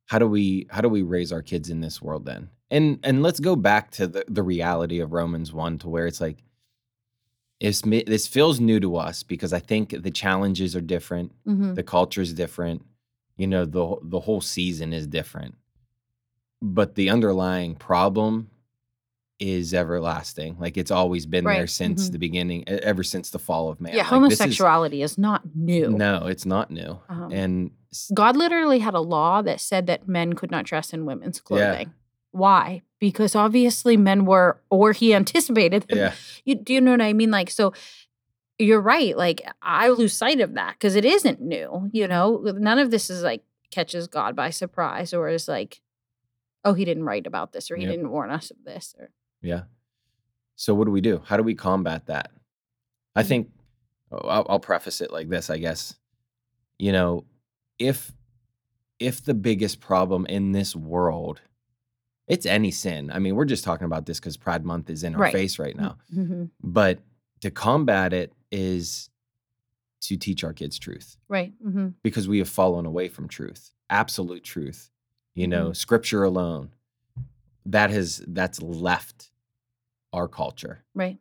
how 0.06 0.18
do 0.18 0.26
we 0.26 0.66
how 0.70 0.80
do 0.80 0.88
we 0.88 1.02
raise 1.02 1.32
our 1.32 1.42
kids 1.42 1.70
in 1.70 1.80
this 1.80 2.02
world 2.02 2.24
then? 2.24 2.50
And 2.70 2.98
and 3.02 3.22
let's 3.22 3.40
go 3.40 3.56
back 3.56 3.90
to 3.92 4.06
the 4.06 4.24
the 4.28 4.42
reality 4.42 5.00
of 5.00 5.12
Romans 5.12 5.52
one 5.52 5.78
to 5.78 5.88
where 5.88 6.06
it's 6.06 6.20
like 6.20 6.42
it's, 7.68 7.80
this 7.82 8.26
feels 8.26 8.60
new 8.60 8.78
to 8.80 8.96
us 8.96 9.22
because 9.22 9.52
I 9.52 9.60
think 9.60 10.02
the 10.02 10.10
challenges 10.10 10.74
are 10.76 10.80
different, 10.94 11.32
hmm 11.44 11.74
the 11.74 11.82
culture 11.82 12.20
is 12.22 12.32
different, 12.34 12.84
you 13.36 13.46
know, 13.46 13.64
the 13.64 13.84
the 14.02 14.20
whole 14.20 14.40
season 14.40 14.92
is 14.92 15.06
different, 15.06 15.54
but 16.60 16.94
the 16.94 17.08
underlying 17.10 17.74
problem 17.74 18.48
is 19.38 19.74
everlasting. 19.74 20.56
Like 20.60 20.76
it's 20.76 20.90
always 20.92 21.26
been 21.26 21.44
there 21.44 21.60
Right, 21.62 21.70
since 21.70 22.08
mhm. 22.08 22.12
the 22.12 22.18
beginning, 22.18 22.68
ever 22.68 23.02
since 23.02 23.30
the 23.30 23.40
fall 23.40 23.68
of 23.70 23.80
man. 23.80 23.92
Yeah, 23.94 24.08
Like, 24.08 24.28
this 24.30 24.32
is- 24.34 24.38
homosexuality 24.38 25.02
is, 25.02 25.18
not 25.18 25.42
new. 25.56 25.90
no, 25.90 26.26
it's 26.26 26.46
not 26.46 26.70
new. 26.70 26.98
Um, 27.08 27.32
and 27.32 27.70
God 28.14 28.36
literally 28.36 28.78
had 28.78 28.94
a 28.94 29.00
law 29.00 29.42
that 29.42 29.60
said 29.60 29.86
that 29.88 30.06
men 30.06 30.34
could 30.34 30.50
not 30.50 30.64
dress 30.64 30.92
in 30.92 31.06
women's 31.06 31.38
Yeah. 31.38 31.42
clothing. 31.44 31.92
Why? 32.30 32.82
Because 33.02 33.34
obviously 33.34 33.96
men 33.96 34.26
were, 34.26 34.60
or 34.70 34.92
he 34.92 35.12
anticipated. 35.12 35.86
That, 35.88 35.96
yeah, 35.96 36.12
You 36.44 36.54
do 36.54 36.72
you 36.72 36.80
know 36.80 36.92
what 36.92 37.02
I 37.02 37.12
mean? 37.12 37.32
Like, 37.32 37.50
so 37.50 37.72
you're 38.60 38.80
right. 38.80 39.16
Like, 39.16 39.42
I 39.60 39.88
lose 39.88 40.16
sight 40.16 40.38
of 40.40 40.54
that 40.54 40.74
because 40.74 40.94
it 40.94 41.04
isn't 41.04 41.40
new. 41.40 41.90
You 41.92 42.06
know, 42.06 42.36
none 42.56 42.78
of 42.78 42.92
this 42.92 43.10
is 43.10 43.24
like 43.24 43.42
catches 43.72 44.06
God 44.06 44.36
by 44.36 44.50
surprise 44.50 45.12
or 45.12 45.28
is 45.28 45.48
like, 45.48 45.80
oh, 46.64 46.74
he 46.74 46.84
didn't 46.84 47.02
write 47.02 47.26
about 47.26 47.52
this 47.52 47.72
or 47.72 47.76
he 47.76 47.82
Yep. 47.82 47.90
didn't 47.90 48.10
warn 48.10 48.30
us 48.30 48.52
of 48.52 48.58
this 48.64 48.94
or 48.96 49.10
yeah. 49.42 49.62
So 50.54 50.72
what 50.72 50.84
do 50.84 50.92
we 50.92 51.00
do? 51.00 51.22
How 51.26 51.36
do 51.36 51.42
we 51.42 51.56
combat 51.56 52.06
that? 52.06 52.30
I 53.16 53.24
Mhm. 53.24 53.26
think 53.26 53.50
oh, 54.12 54.28
I'll, 54.28 54.46
I'll 54.48 54.60
preface 54.60 55.00
it 55.00 55.10
like 55.12 55.28
this. 55.28 55.50
I 55.50 55.58
guess 55.58 55.96
you 56.78 56.92
know 56.92 57.24
if 57.80 58.12
if 59.00 59.24
the 59.24 59.34
biggest 59.34 59.80
problem 59.80 60.24
in 60.26 60.52
this 60.52 60.76
world 60.76 61.40
it's 62.28 62.46
any 62.46 62.70
sin. 62.70 63.10
I 63.12 63.18
mean, 63.18 63.34
we're 63.36 63.44
just 63.44 63.64
talking 63.64 63.84
about 63.84 64.06
this 64.06 64.18
because 64.20 64.36
Pride 64.36 64.64
Month 64.64 64.90
is 64.90 65.02
in 65.04 65.14
our 65.14 65.20
Right. 65.22 65.32
face 65.32 65.58
right 65.58 65.76
now. 65.76 65.98
Mhm. 66.14 66.50
But 66.62 67.00
to 67.40 67.50
combat 67.50 68.12
it 68.12 68.32
is 68.50 69.10
to 70.02 70.16
teach 70.16 70.42
our 70.44 70.52
kids 70.52 70.78
truth. 70.78 71.16
right. 71.28 71.52
hmm 71.62 71.88
because 72.02 72.26
we 72.28 72.38
have 72.38 72.48
fallen 72.48 72.86
away 72.86 73.08
from 73.08 73.28
truth, 73.28 73.72
absolute 73.90 74.42
truth. 74.44 74.90
You 75.34 75.46
know, 75.48 75.66
Mm-hmm. 75.66 75.72
scripture 75.74 76.24
alone. 76.24 76.70
That 77.66 77.90
has 77.90 78.22
that's 78.26 78.60
left 78.60 79.30
our 80.12 80.28
culture. 80.28 80.84
Right. 80.94 81.18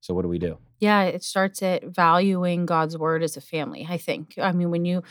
So 0.00 0.14
what 0.14 0.22
do 0.22 0.28
we 0.28 0.38
do? 0.38 0.58
Yeah, 0.80 1.02
it 1.04 1.24
starts 1.24 1.60
at 1.62 1.82
valuing 1.84 2.66
God's 2.66 2.96
word 2.96 3.22
as 3.24 3.36
a 3.36 3.40
family, 3.40 3.84
I 3.88 3.98
think. 3.98 4.34
I 4.38 4.52
mean, 4.52 4.70
when 4.70 4.84
you 4.84 5.02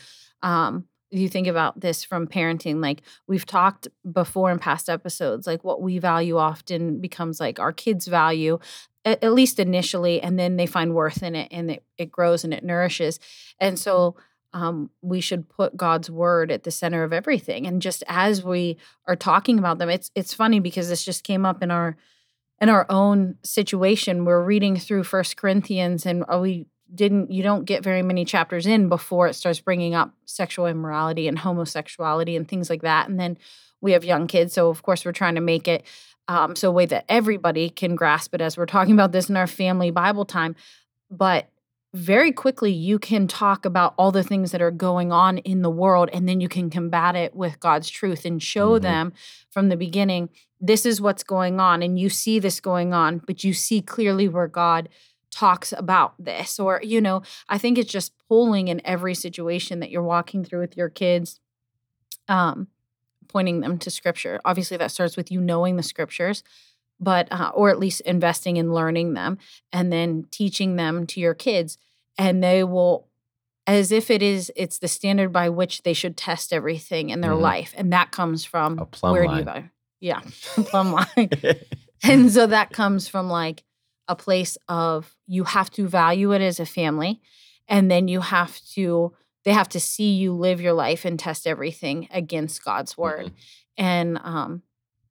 um 0.41 0.87
you 1.11 1.29
think 1.29 1.47
about 1.47 1.79
this 1.79 2.03
from 2.03 2.27
parenting, 2.27 2.81
like 2.81 3.01
we've 3.27 3.45
talked 3.45 3.87
before 4.11 4.51
in 4.51 4.59
past 4.59 4.89
episodes, 4.89 5.47
like 5.47 5.63
what 5.63 5.81
we 5.81 5.99
value 5.99 6.37
often 6.37 6.99
becomes 6.99 7.39
like 7.39 7.59
our 7.59 7.71
kids 7.71 8.07
value, 8.07 8.59
at, 9.05 9.23
at 9.23 9.33
least 9.33 9.59
initially, 9.59 10.21
and 10.21 10.37
then 10.37 10.57
they 10.57 10.65
find 10.65 10.93
worth 10.93 11.23
in 11.23 11.35
it 11.35 11.47
and 11.51 11.71
it, 11.71 11.83
it 11.97 12.11
grows 12.11 12.43
and 12.43 12.53
it 12.53 12.63
nourishes. 12.63 13.19
And 13.59 13.79
so 13.79 14.17
um, 14.53 14.89
we 15.01 15.21
should 15.21 15.49
put 15.49 15.77
God's 15.77 16.09
word 16.09 16.51
at 16.51 16.63
the 16.63 16.71
center 16.71 17.03
of 17.03 17.13
everything. 17.13 17.67
And 17.67 17.81
just 17.81 18.03
as 18.07 18.43
we 18.43 18.77
are 19.07 19.15
talking 19.15 19.59
about 19.59 19.77
them, 19.77 19.89
it's 19.89 20.09
it's 20.15 20.33
funny 20.33 20.59
because 20.59 20.89
this 20.89 21.05
just 21.05 21.23
came 21.23 21.45
up 21.45 21.61
in 21.61 21.71
our 21.71 21.95
in 22.59 22.69
our 22.69 22.85
own 22.89 23.35
situation 23.43 24.25
we're 24.25 24.43
reading 24.43 24.77
through 24.77 25.03
first 25.03 25.37
corinthians 25.37 26.05
and 26.05 26.25
we 26.39 26.65
didn't 26.93 27.31
you 27.31 27.43
don't 27.43 27.65
get 27.65 27.83
very 27.83 28.01
many 28.01 28.23
chapters 28.25 28.65
in 28.65 28.87
before 28.89 29.27
it 29.27 29.33
starts 29.33 29.59
bringing 29.59 29.93
up 29.93 30.11
sexual 30.25 30.65
immorality 30.67 31.27
and 31.27 31.39
homosexuality 31.39 32.35
and 32.35 32.47
things 32.47 32.69
like 32.69 32.81
that 32.81 33.09
and 33.09 33.19
then 33.19 33.37
we 33.81 33.91
have 33.91 34.03
young 34.05 34.27
kids 34.27 34.53
so 34.53 34.69
of 34.69 34.81
course 34.83 35.03
we're 35.05 35.11
trying 35.11 35.35
to 35.35 35.41
make 35.41 35.67
it 35.67 35.83
um, 36.29 36.55
so 36.55 36.69
a 36.69 36.71
way 36.71 36.85
that 36.85 37.05
everybody 37.07 37.69
can 37.69 37.95
grasp 37.95 38.33
it 38.33 38.41
as 38.41 38.57
we're 38.57 38.65
talking 38.65 38.93
about 38.93 39.11
this 39.11 39.29
in 39.29 39.37
our 39.37 39.47
family 39.47 39.91
bible 39.91 40.25
time 40.25 40.55
but 41.11 41.49
very 41.93 42.31
quickly 42.31 42.71
you 42.71 42.99
can 42.99 43.27
talk 43.27 43.65
about 43.65 43.93
all 43.97 44.11
the 44.11 44.23
things 44.23 44.51
that 44.51 44.61
are 44.61 44.71
going 44.71 45.11
on 45.11 45.37
in 45.39 45.61
the 45.61 45.69
world 45.69 46.09
and 46.13 46.27
then 46.27 46.39
you 46.41 46.49
can 46.49 46.69
combat 46.69 47.15
it 47.15 47.35
with 47.35 47.59
god's 47.59 47.89
truth 47.89 48.25
and 48.25 48.41
show 48.43 48.77
Mhm. 48.77 48.81
them 48.81 49.13
from 49.49 49.69
the 49.69 49.77
beginning 49.77 50.29
this 50.59 50.85
is 50.85 50.99
what's 51.01 51.23
going 51.23 51.59
on 51.59 51.81
and 51.81 51.99
you 51.99 52.09
see 52.09 52.39
this 52.39 52.59
going 52.59 52.93
on 52.93 53.19
but 53.25 53.43
you 53.43 53.53
see 53.53 53.81
clearly 53.81 54.27
where 54.27 54.47
god 54.47 54.89
talks 55.37 55.71
about 55.71 56.13
this 56.17 56.59
or 56.59 56.79
you 56.83 56.99
know 56.99 57.21
i 57.47 57.57
think 57.57 57.77
it's 57.77 57.91
just 57.91 58.11
pulling 58.27 58.67
in 58.69 58.81
every 58.85 59.13
situation 59.13 59.79
that 59.81 59.91
you're 59.91 60.01
walking 60.15 60.43
through 60.43 60.61
with 60.61 60.75
your 60.75 60.89
kids 60.89 61.39
um 62.27 62.67
pointing 63.27 63.59
them 63.59 63.77
to 63.77 63.91
scripture. 63.91 64.39
Obviously 64.45 64.77
that 64.77 64.89
starts 64.89 65.17
with 65.17 65.29
you 65.31 65.41
knowing 65.41 65.75
the 65.75 65.83
scriptures 65.83 66.43
but 66.99 67.27
uh, 67.31 67.51
or 67.53 67.69
at 67.69 67.77
least 67.77 68.01
investing 68.01 68.57
in 68.57 68.73
learning 68.73 69.13
them 69.13 69.37
and 69.71 69.91
then 69.93 70.25
teaching 70.31 70.75
them 70.77 71.05
to 71.05 71.19
your 71.19 71.35
kids 71.35 71.77
and 72.17 72.41
they 72.43 72.63
will 72.63 73.07
as 73.67 73.91
if 73.91 74.09
it 74.09 74.23
is 74.23 74.51
it's 74.55 74.79
the 74.79 74.87
standard 74.87 75.31
by 75.31 75.49
which 75.49 75.83
they 75.83 75.93
should 75.93 76.15
test 76.17 76.51
everything 76.53 77.09
in 77.09 77.21
their 77.21 77.33
Mhm. 77.33 77.41
life 77.41 77.73
and 77.77 77.93
that 77.93 78.11
comes 78.11 78.43
from 78.45 78.79
A 78.79 78.85
plumb 78.85 79.11
where 79.11 79.27
do 79.27 79.35
you 79.35 79.43
go 79.43 79.63
yeah 79.99 80.21
plumb 80.71 80.91
line. 80.97 81.29
And 82.03 82.31
so 82.31 82.47
that 82.47 82.71
comes 82.71 83.07
from 83.07 83.29
like 83.29 83.63
a 84.07 84.15
place 84.15 84.57
of 84.67 85.15
you 85.27 85.43
have 85.43 85.69
to 85.71 85.87
value 85.87 86.31
it 86.31 86.41
as 86.41 86.59
a 86.59 86.65
family 86.65 87.21
and 87.67 87.91
then 87.91 88.07
you 88.07 88.21
have 88.21 88.59
to 88.73 89.13
they 89.43 89.53
have 89.53 89.69
to 89.69 89.79
see 89.79 90.13
you 90.13 90.33
live 90.33 90.59
your 90.59 90.73
life 90.73 91.05
and 91.05 91.17
test 91.19 91.47
everything 91.47 92.07
against 92.11 92.63
god's 92.63 92.97
word. 92.97 93.31
And 93.77 94.19
um 94.23 94.61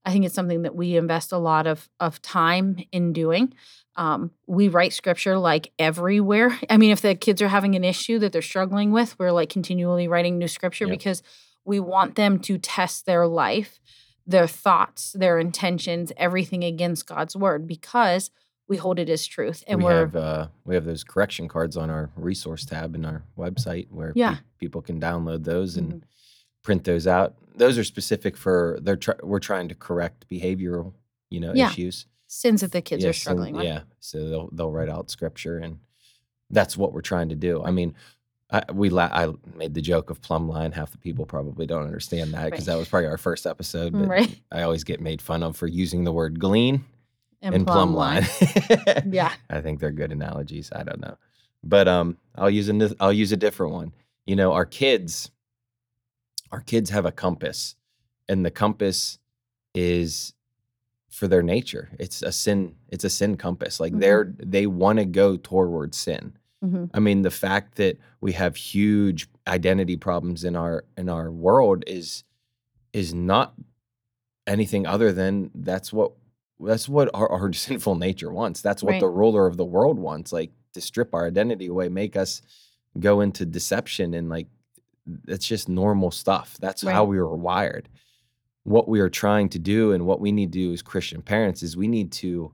i 0.04 0.12
think 0.12 0.24
it's 0.24 0.34
something 0.34 0.62
that 0.62 0.74
we 0.74 0.96
invest 0.96 1.32
a 1.32 1.38
lot 1.38 1.66
of 1.66 1.88
of 2.00 2.20
time 2.22 2.78
in 2.92 3.12
doing. 3.12 3.52
Um, 3.98 4.30
we 4.46 4.68
write 4.68 4.92
scripture 4.92 5.38
like 5.38 5.72
everywhere. 5.78 6.58
I 6.70 6.76
mean 6.76 6.90
if 6.90 7.00
the 7.00 7.14
kids 7.14 7.40
are 7.40 7.48
having 7.48 7.74
an 7.74 7.84
issue 7.84 8.18
that 8.20 8.32
they're 8.32 8.42
struggling 8.42 8.92
with 8.92 9.18
we're 9.18 9.32
like 9.32 9.48
continually 9.50 10.08
writing 10.08 10.38
new 10.38 10.48
scripture 10.48 10.86
Yep. 10.86 10.98
because 10.98 11.22
we 11.64 11.80
want 11.80 12.14
them 12.14 12.38
to 12.40 12.58
test 12.58 13.06
their 13.06 13.26
life 13.26 13.80
their 14.26 14.48
thoughts, 14.48 15.12
their 15.12 15.38
intentions, 15.38 16.10
everything 16.16 16.64
against 16.64 17.06
God's 17.06 17.36
word 17.36 17.66
because 17.66 18.30
we 18.68 18.76
hold 18.76 18.98
it 18.98 19.08
as 19.08 19.26
truth. 19.26 19.62
And 19.68 19.82
we 19.82 19.90
are 19.92 20.00
have 20.00 20.16
uh, 20.16 20.48
we 20.64 20.74
have 20.74 20.84
those 20.84 21.04
correction 21.04 21.48
cards 21.48 21.76
on 21.76 21.90
our 21.90 22.10
resource 22.16 22.64
tab 22.64 22.94
in 22.94 23.04
our 23.04 23.22
website 23.38 23.88
where 23.90 24.12
pe- 24.12 24.20
Yeah. 24.20 24.36
people 24.58 24.82
can 24.82 25.00
download 25.00 25.44
those 25.44 25.76
and 25.76 25.92
Mhm. 25.92 26.02
print 26.62 26.84
those 26.84 27.06
out. 27.06 27.34
Those 27.54 27.78
are 27.78 27.84
specific 27.84 28.36
for 28.36 28.78
they're 28.82 28.96
try- 28.96 29.14
we're 29.22 29.38
trying 29.38 29.68
to 29.68 29.74
correct 29.74 30.28
behavioral 30.28 30.94
you 31.30 31.40
know 31.40 31.52
Yeah. 31.54 31.68
issues. 31.70 32.06
sins 32.28 32.60
that 32.60 32.72
the 32.72 32.82
kids 32.82 33.04
Yeah, 33.04 33.10
are 33.10 33.12
sin- 33.12 33.20
struggling 33.20 33.54
with. 33.54 33.64
Yeah, 33.64 33.82
so 34.00 34.28
they'll 34.28 34.48
they'll 34.52 34.72
write 34.72 34.88
out 34.88 35.10
scripture, 35.12 35.58
and 35.58 35.78
that's 36.50 36.76
what 36.76 36.92
we're 36.92 37.00
trying 37.00 37.28
to 37.28 37.36
do. 37.36 37.62
I 37.62 37.70
mean, 37.70 37.94
I, 38.50 38.62
we 38.72 38.90
la- 38.90 39.10
I 39.12 39.32
made 39.56 39.74
the 39.74 39.80
joke 39.80 40.10
of 40.10 40.20
plumb 40.20 40.48
line. 40.48 40.72
Half 40.72 40.90
the 40.90 40.98
people 40.98 41.24
probably 41.24 41.66
don't 41.66 41.84
understand 41.84 42.34
that 42.34 42.46
because 42.50 42.66
Right. 42.66 42.74
that 42.74 42.78
was 42.80 42.88
probably 42.88 43.06
our 43.06 43.16
first 43.18 43.46
episode. 43.46 43.92
But 44.08 44.08
Right. 44.08 44.40
I 44.50 44.62
always 44.62 44.82
get 44.82 45.00
made 45.00 45.22
fun 45.22 45.44
of 45.44 45.56
for 45.56 45.68
using 45.68 46.02
the 46.02 46.12
word 46.12 46.40
glean 46.40 46.84
And, 47.42 47.54
and 47.54 47.66
plumb 47.66 47.94
line. 47.94 48.24
yeah. 49.06 49.32
I 49.50 49.60
think 49.60 49.78
they're 49.80 49.92
good 49.92 50.12
analogies. 50.12 50.70
I 50.74 50.82
don't 50.82 51.00
know, 51.00 51.16
but 51.62 51.86
um, 51.86 52.16
I'll 52.34 52.50
use 52.50 52.68
a 52.68 52.96
I'll 52.98 53.12
use 53.12 53.32
a 53.32 53.36
different 53.36 53.72
one. 53.72 53.92
You 54.26 54.36
know, 54.36 54.52
our 54.52 54.66
kids, 54.66 55.30
our 56.50 56.60
kids 56.60 56.90
have 56.90 57.04
a 57.06 57.12
compass, 57.12 57.76
and 58.28 58.44
the 58.44 58.50
compass 58.50 59.18
is 59.74 60.32
for 61.10 61.28
their 61.28 61.42
nature. 61.42 61.90
It's 61.98 62.22
a 62.22 62.32
sin. 62.32 62.74
It's 62.88 63.04
a 63.04 63.10
sin 63.10 63.36
compass. 63.36 63.80
Like 63.80 63.92
Mhm. 63.92 64.00
they're 64.00 64.34
they 64.38 64.66
want 64.66 64.98
to 64.98 65.04
go 65.04 65.36
toward 65.36 65.94
sin. 65.94 66.36
hmm 66.62 66.86
I 66.94 67.00
mean, 67.00 67.22
the 67.22 67.30
fact 67.30 67.76
that 67.76 67.98
we 68.20 68.32
have 68.32 68.56
huge 68.56 69.28
identity 69.46 69.96
problems 69.96 70.42
in 70.44 70.56
our 70.56 70.84
in 70.96 71.08
our 71.08 71.30
world 71.30 71.84
is 71.86 72.24
is 72.92 73.12
not 73.14 73.54
anything 74.46 74.86
other 74.86 75.12
than 75.12 75.50
that's 75.54 75.92
what 75.92 76.12
that's 76.60 76.88
what 76.88 77.10
our, 77.14 77.28
our 77.30 77.52
sinful 77.66 77.96
nature 77.96 78.32
wants. 78.32 78.60
That's 78.62 78.82
what 78.82 78.92
Right. 78.92 79.00
the 79.00 79.08
ruler 79.08 79.46
of 79.46 79.56
the 79.56 79.64
world 79.64 79.98
wants, 79.98 80.32
like 80.32 80.52
to 80.74 80.80
strip 80.80 81.14
our 81.14 81.26
identity 81.26 81.66
away, 81.66 81.88
make 81.88 82.16
us 82.16 82.42
go 82.98 83.20
into 83.20 83.44
deception 83.44 84.14
and 84.14 84.28
like 84.28 84.48
it's 85.28 85.46
just 85.46 85.68
normal 85.68 86.10
stuff. 86.10 86.56
That's 86.60 86.82
how 86.82 87.04
we 87.04 87.18
were 87.18 87.36
wired. 87.36 87.88
What 88.64 88.88
we 88.88 89.00
are 89.00 89.08
trying 89.10 89.48
to 89.50 89.58
do 89.58 89.92
and 89.92 90.06
what 90.06 90.18
we 90.20 90.32
need 90.32 90.52
to 90.52 90.58
do 90.58 90.72
as 90.72 90.82
Christian 90.82 91.22
parents 91.22 91.62
is 91.62 91.76
we 91.76 91.88
need 91.88 92.10
to 92.12 92.52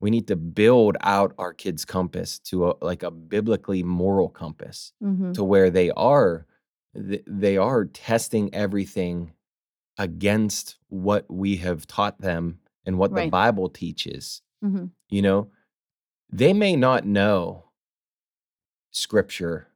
we 0.00 0.10
need 0.10 0.26
to 0.28 0.36
build 0.36 0.96
out 1.00 1.34
our 1.38 1.54
kids' 1.54 1.84
compass 1.86 2.38
to 2.40 2.68
a, 2.68 2.74
like 2.82 3.02
a 3.02 3.10
biblically 3.10 3.82
moral 3.82 4.28
compass 4.28 4.92
hmm 5.00 5.32
to 5.32 5.44
where 5.44 5.70
they 5.70 5.90
are 5.92 6.46
they 6.94 7.56
are 7.58 7.84
testing 7.84 8.52
everything 8.54 9.32
against 9.98 10.76
what 10.88 11.30
we 11.30 11.56
have 11.56 11.86
taught 11.86 12.20
them 12.20 12.58
and 12.86 12.98
what 12.98 13.10
the 13.10 13.28
bible 13.30 13.68
teaches 13.68 14.42
hmm 14.62 14.86
you 15.10 15.20
know 15.22 15.50
they 16.30 16.52
may 16.52 16.74
not 16.76 17.04
know 17.04 17.64
scripture 18.90 19.68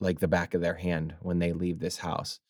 like 0.00 0.18
the 0.18 0.28
back 0.28 0.54
of 0.54 0.60
their 0.60 0.74
hand 0.74 1.14
when 1.20 1.38
they 1.38 1.52
leave 1.52 1.78
this 1.78 1.98
house 1.98 2.40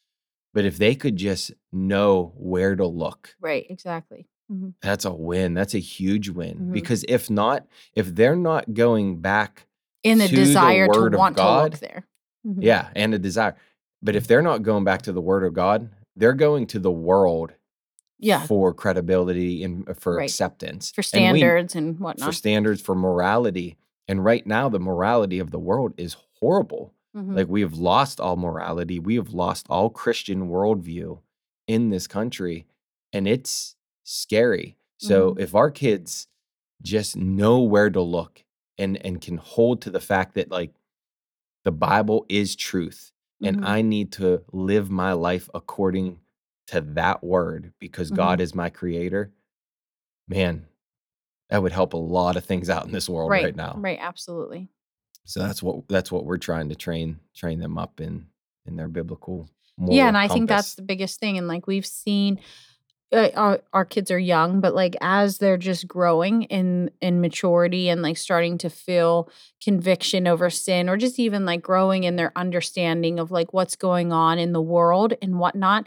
but 0.55 0.65
if 0.65 0.79
they 0.79 0.95
could 0.95 1.17
just 1.17 1.53
know 1.73 2.33
where 2.37 2.75
to 2.75 2.87
look 2.87 3.37
Right. 3.41 3.67
Exactly. 3.69 4.27
hmm 4.49 4.71
that's 4.81 5.05
a 5.05 5.13
win 5.13 5.55
that's 5.55 5.75
a 5.75 5.79
huge 5.79 6.29
win 6.31 6.57
Mhm. 6.59 6.73
because 6.73 7.05
if 7.09 7.29
not 7.31 7.67
if 7.95 8.15
they're 8.15 8.37
not 8.37 8.75
going 8.75 9.21
back 9.21 9.67
In 10.03 10.19
the 10.19 10.29
To 10.29 10.37
the 10.37 10.43
desire 10.45 10.87
to 10.89 11.17
want 11.17 11.35
to 11.37 11.43
God, 11.43 11.73
look 11.73 11.81
there. 11.81 12.07
Mhm. 12.47 12.63
Yeah, 12.63 12.91
and 12.95 13.13
a 13.13 13.19
desire. 13.19 13.57
But 14.03 14.15
if 14.15 14.27
they're 14.29 14.43
not 14.51 14.63
going 14.63 14.85
back 14.85 15.03
to 15.03 15.13
the 15.13 15.21
word 15.21 15.43
of 15.43 15.53
God, 15.53 15.91
they're 16.15 16.33
going 16.47 16.67
to 16.69 16.79
the 16.79 16.93
world 16.93 17.53
Yeah. 18.19 18.47
for 18.47 18.73
credibility 18.75 19.63
and 19.63 19.89
uh, 19.89 19.95
for 19.95 20.17
Right. 20.17 20.25
acceptance. 20.31 20.91
For 20.93 21.03
And 21.13 21.33
we- 21.35 21.41
standards 21.41 21.75
and 21.75 21.99
whatnot. 22.01 22.27
for 22.27 22.33
standards, 22.33 22.81
for 22.81 22.95
morality. 22.95 23.77
And 24.09 24.25
right 24.25 24.47
now, 24.47 24.69
the 24.69 24.79
morality 24.81 25.39
of 25.39 25.51
the 25.51 25.59
world 25.59 25.93
is 25.97 26.17
horrible. 26.41 26.95
Mhm. 27.17 27.37
Like 27.37 27.49
we 27.49 27.61
have 27.63 27.75
lost 27.75 28.21
all 28.21 28.37
morality. 28.37 28.99
We 28.99 29.17
have 29.17 29.33
lost 29.35 29.67
all 29.69 29.91
Christian 29.91 30.49
worldview 30.49 31.21
in 31.67 31.91
this 31.91 32.07
country. 32.07 32.67
And 33.13 33.27
it's 33.29 33.77
scary. 34.05 34.77
So 34.99 35.33
Mhm. 35.35 35.41
if 35.41 35.55
our 35.55 35.71
kids 35.71 36.29
just 36.83 37.17
know 37.17 37.61
where 37.61 37.91
to 37.91 38.01
look 38.01 38.45
and 38.79 38.97
and 39.05 39.21
can 39.21 39.39
hold 39.39 39.81
to 39.83 39.91
the 39.91 40.01
fact 40.01 40.35
that 40.35 40.51
like 40.51 40.73
the 41.65 41.73
Bible 41.73 42.25
is 42.29 42.55
truth 42.55 43.13
and 43.43 43.61
Mhm. 43.61 43.67
I 43.67 43.83
need 43.83 44.13
to 44.13 44.43
live 44.53 44.91
my 44.91 45.13
life 45.13 45.49
according 45.55 46.21
to 46.69 46.81
that 46.81 47.23
word 47.23 47.73
because 47.79 48.11
God 48.11 48.41
is 48.41 48.55
my 48.55 48.71
creator, 48.71 49.33
man, 50.29 50.67
that 51.51 51.63
would 51.63 51.73
help 51.73 51.93
a 51.93 51.99
lot 51.99 52.37
of 52.37 52.45
things 52.45 52.69
out 52.71 52.87
in 52.87 52.93
this 52.93 53.09
world 53.09 53.31
right, 53.31 53.45
right. 53.45 53.57
now. 53.57 53.75
Right. 53.79 53.99
Absolutely. 54.01 54.69
So 55.25 55.41
that's 55.41 55.63
what 55.63 55.89
that's 55.89 56.11
what 56.13 56.25
we're 56.25 56.39
trying 56.39 56.69
to 56.69 56.75
train 56.75 57.19
train 57.35 57.59
them 57.59 57.79
up 57.79 58.01
in 58.01 58.27
in 58.67 58.77
their 58.77 58.89
biblical 58.89 59.49
yeah 59.89 60.09
and 60.09 60.17
i 60.17 60.29
think 60.29 60.49
that's 60.49 60.75
the 60.75 60.83
biggest 60.83 61.21
thing 61.21 61.37
and 61.37 61.49
like 61.49 61.67
we've 61.67 61.87
seen 61.87 62.41
uh, 63.13 63.29
our, 63.37 63.61
our 63.73 63.85
kids 63.85 64.11
are 64.11 64.19
young 64.19 64.61
but 64.61 64.75
like 64.75 64.97
as 65.01 65.39
they're 65.39 65.57
just 65.57 65.87
growing 65.87 66.43
in 66.45 66.91
in 67.01 67.21
maturity 67.21 67.89
and 67.89 68.03
like 68.03 68.17
starting 68.17 68.59
to 68.59 68.71
feel 68.71 69.31
conviction 69.63 70.27
over 70.27 70.51
sin 70.51 70.89
or 70.89 70.97
just 70.97 71.19
even 71.19 71.45
like 71.45 71.63
growing 71.63 72.05
in 72.05 72.17
their 72.17 72.33
understanding 72.35 73.19
of 73.19 73.31
like 73.31 73.53
what's 73.53 73.77
going 73.77 74.13
on 74.13 74.39
in 74.39 74.53
the 74.53 74.63
world 74.63 75.15
and 75.23 75.39
whatnot 75.39 75.87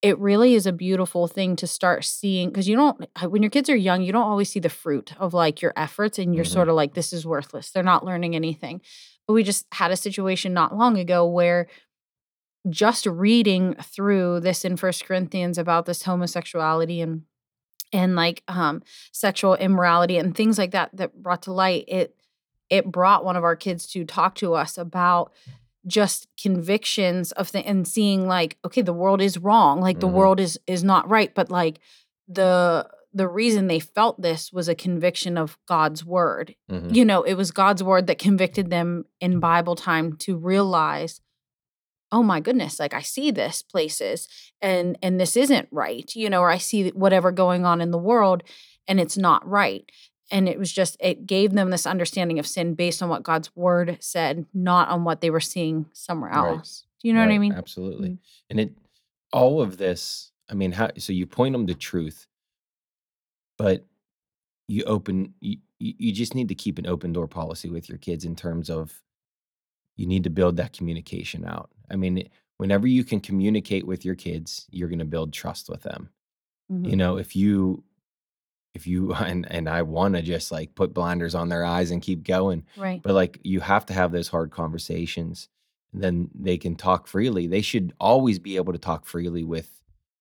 it 0.00 0.18
really 0.18 0.54
is 0.54 0.66
a 0.66 0.72
beautiful 0.72 1.26
thing 1.26 1.56
to 1.56 1.66
start 1.66 2.04
seeing 2.04 2.48
because 2.50 2.68
you 2.68 2.76
don't 2.76 3.04
when 3.28 3.42
your 3.42 3.50
kids 3.50 3.68
are 3.68 3.76
young 3.76 4.02
you 4.02 4.12
don't 4.12 4.22
always 4.28 4.48
see 4.50 4.60
the 4.60 4.68
fruit 4.68 5.12
of 5.18 5.34
like 5.34 5.60
your 5.60 5.72
efforts 5.76 6.18
and 6.18 6.34
you're 6.34 6.44
Mhm. 6.44 6.52
sort 6.52 6.68
of 6.68 6.74
like 6.76 6.94
this 6.94 7.12
is 7.12 7.26
worthless 7.26 7.70
they're 7.70 7.82
not 7.82 8.04
learning 8.04 8.36
anything 8.36 8.80
but 9.26 9.32
we 9.34 9.42
just 9.42 9.66
had 9.72 9.90
a 9.90 9.96
situation 9.96 10.52
not 10.54 10.76
long 10.76 10.96
ago 10.98 11.26
where 11.26 11.66
just 12.68 13.06
reading 13.06 13.74
through 13.82 14.40
this 14.40 14.64
in 14.64 14.76
first 14.76 15.04
corinthians 15.04 15.58
about 15.58 15.86
this 15.86 16.02
homosexuality 16.02 17.00
and 17.00 17.22
and 17.92 18.14
like 18.16 18.42
um 18.48 18.82
sexual 19.12 19.54
immorality 19.56 20.18
and 20.18 20.36
things 20.36 20.58
like 20.58 20.72
that 20.72 20.90
that 20.92 21.22
brought 21.22 21.42
to 21.42 21.52
light 21.52 21.84
it 21.88 22.14
it 22.68 22.84
brought 22.90 23.24
one 23.24 23.36
of 23.36 23.44
our 23.44 23.56
kids 23.56 23.86
to 23.86 24.04
talk 24.04 24.34
to 24.34 24.54
us 24.54 24.76
about 24.76 25.32
just 25.86 26.26
convictions 26.40 27.32
of 27.32 27.52
the 27.52 27.66
and 27.66 27.86
seeing 27.86 28.26
like 28.26 28.58
okay 28.64 28.82
the 28.82 28.92
world 28.92 29.20
is 29.20 29.38
wrong 29.38 29.80
like 29.80 30.00
the 30.00 30.08
Mhm. 30.08 30.12
world 30.12 30.40
is 30.40 30.58
is 30.66 30.82
not 30.84 31.08
right 31.08 31.34
but 31.34 31.50
like 31.50 31.78
the 32.26 32.88
the 33.14 33.28
reason 33.28 33.66
they 33.68 33.80
felt 33.80 34.20
this 34.20 34.52
was 34.52 34.68
a 34.68 34.74
conviction 34.74 35.38
of 35.38 35.56
God's 35.66 36.04
word 36.04 36.54
Mhm. 36.70 36.94
you 36.94 37.04
know, 37.04 37.22
it 37.22 37.34
was 37.34 37.50
God's 37.50 37.82
word 37.82 38.06
that 38.06 38.18
convicted 38.18 38.68
them 38.70 39.04
in 39.20 39.40
Bible 39.40 39.76
time 39.76 40.16
to 40.18 40.36
realize, 40.36 41.20
oh 42.12 42.22
my 42.22 42.40
goodness, 42.40 42.78
like 42.78 42.92
I 42.94 43.00
see 43.02 43.30
this 43.30 43.62
places 43.62 44.28
and 44.60 44.98
and 45.02 45.18
this 45.20 45.36
isn't 45.36 45.68
right, 45.70 46.10
you 46.14 46.28
know, 46.30 46.40
or 46.40 46.50
I 46.50 46.58
see 46.58 46.88
whatever 46.90 47.32
going 47.32 47.64
on 47.64 47.80
in 47.80 47.90
the 47.90 47.98
world 47.98 48.42
and 48.86 48.98
it's 49.00 49.16
not 49.16 49.46
right. 49.46 49.84
And 50.30 50.48
it 50.48 50.58
was 50.58 50.70
just 50.72 50.96
it 51.00 51.26
gave 51.26 51.52
them 51.52 51.70
this 51.70 51.86
understanding 51.86 52.38
of 52.38 52.46
sin 52.46 52.74
based 52.74 53.02
on 53.02 53.08
what 53.08 53.22
God's 53.22 53.54
word 53.56 53.96
said, 54.00 54.44
not 54.52 54.88
on 54.88 55.04
what 55.04 55.20
they 55.20 55.30
were 55.30 55.40
seeing 55.40 55.86
somewhere 55.92 56.30
Right. 56.30 56.58
else. 56.58 56.84
Do 57.00 57.08
you 57.08 57.14
know 57.14 57.20
what 57.20 57.32
I 57.32 57.38
mean? 57.38 57.52
Absolutely. 57.52 58.10
Mm. 58.10 58.18
And 58.50 58.60
it 58.60 58.72
all 59.32 59.60
of 59.62 59.76
this, 59.78 60.32
I 60.50 60.54
mean, 60.54 60.72
how 60.72 60.90
so 60.98 61.12
you 61.12 61.26
point 61.26 61.52
them 61.52 61.66
to 61.66 61.74
truth, 61.74 62.26
but 63.56 63.84
you 64.66 64.84
open 64.84 65.34
you, 65.40 65.58
you, 65.78 65.94
you 65.98 66.12
just 66.12 66.34
need 66.34 66.48
to 66.48 66.54
keep 66.54 66.78
an 66.78 66.86
open 66.86 67.12
door 67.12 67.26
policy 67.26 67.70
with 67.70 67.88
your 67.88 67.98
kids 67.98 68.24
in 68.24 68.36
terms 68.36 68.68
of 68.70 69.02
you 69.96 70.06
need 70.06 70.24
to 70.24 70.30
build 70.30 70.56
that 70.56 70.72
communication 70.72 71.44
out. 71.44 71.70
I 71.90 71.96
mean, 71.96 72.28
whenever 72.58 72.86
you 72.86 73.02
can 73.04 73.20
communicate 73.20 73.86
with 73.86 74.04
your 74.04 74.14
kids, 74.14 74.66
you're 74.70 74.88
going 74.88 74.98
to 74.98 75.04
build 75.04 75.32
trust 75.32 75.68
with 75.68 75.82
them. 75.82 76.10
Mhm. 76.70 76.90
You 76.90 76.96
know, 76.96 77.16
if 77.16 77.34
you 77.34 77.82
if 78.74 78.86
you 78.86 79.12
and 79.14 79.50
and 79.50 79.68
I 79.68 79.82
want 79.82 80.14
to 80.14 80.22
just 80.22 80.50
like 80.52 80.74
put 80.74 80.94
blinders 80.94 81.34
on 81.34 81.48
their 81.48 81.64
eyes 81.64 81.90
and 81.90 82.02
keep 82.02 82.24
going, 82.24 82.64
Right. 82.76 83.02
but 83.02 83.14
like 83.14 83.40
you 83.42 83.60
have 83.60 83.86
to 83.86 83.92
have 83.94 84.12
those 84.12 84.28
hard 84.28 84.50
conversations. 84.50 85.48
And 85.92 86.02
then 86.02 86.30
they 86.34 86.58
can 86.58 86.76
talk 86.76 87.06
freely. 87.06 87.46
They 87.46 87.62
should 87.62 87.94
always 87.98 88.38
be 88.38 88.56
able 88.56 88.72
to 88.74 88.78
talk 88.78 89.06
freely 89.06 89.42
with 89.44 89.70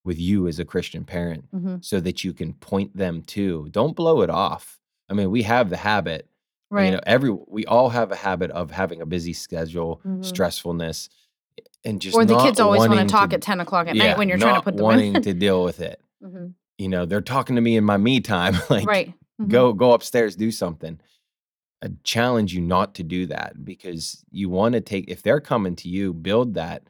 with 0.05 0.17
you 0.17 0.47
as 0.47 0.57
a 0.59 0.63
Christian 0.65 1.03
parent 1.03 1.45
Mhm. 1.53 1.83
so 1.83 1.99
that 1.99 2.23
you 2.23 2.33
can 2.33 2.53
point 2.53 2.95
them 2.95 3.21
to. 3.23 3.67
Don't 3.71 3.93
blow 3.95 4.21
it 4.21 4.29
off. 4.29 4.79
I 5.09 5.13
mean, 5.13 5.29
we 5.31 5.43
have 5.43 5.69
the 5.69 5.75
habit, 5.75 6.29
Right. 6.69 6.85
you 6.85 6.91
know, 6.91 7.01
every 7.05 7.31
we 7.31 7.65
all 7.65 7.89
have 7.89 8.11
a 8.13 8.15
habit 8.15 8.49
of 8.51 8.71
having 8.71 9.01
a 9.01 9.05
busy 9.05 9.33
schedule, 9.33 9.99
Mhm. 10.07 10.23
stressfulness, 10.23 11.09
and 11.83 11.99
just 12.01 12.15
Or 12.15 12.23
the 12.23 12.37
kids 12.39 12.61
always 12.61 12.87
want 12.87 13.01
to 13.01 13.05
talk 13.07 13.33
at 13.33 13.41
10 13.41 13.59
o'clock 13.59 13.87
at 13.87 13.95
night 13.97 14.17
when 14.17 14.29
you're 14.29 14.37
trying 14.37 14.55
to 14.55 14.61
put 14.61 14.77
them 14.77 14.85
wanting 14.85 15.15
in. 15.17 15.21
to 15.23 15.33
deal 15.45 15.61
with 15.65 15.81
it. 15.81 15.99
Mhm. 16.23 16.53
You 16.77 16.89
know, 16.89 17.05
they're 17.05 17.21
talking 17.21 17.55
to 17.55 17.61
me 17.61 17.75
in 17.75 17.83
my 17.83 17.97
me 17.97 18.19
time. 18.19 18.55
like, 18.69 18.85
Right. 18.87 19.13
Mhm. 19.41 19.49
go 19.49 19.73
go 19.73 19.93
upstairs, 19.93 20.35
do 20.35 20.51
something. 20.51 20.99
I 21.83 21.89
challenge 22.03 22.53
you 22.53 22.61
not 22.61 22.95
to 22.95 23.03
do 23.03 23.27
that 23.27 23.63
because 23.63 24.23
you 24.31 24.49
want 24.49 24.73
to 24.73 24.81
take 24.81 25.05
if 25.09 25.21
they're 25.21 25.39
coming 25.41 25.75
to 25.77 25.89
you, 25.89 26.13
build 26.13 26.55
that 26.55 26.83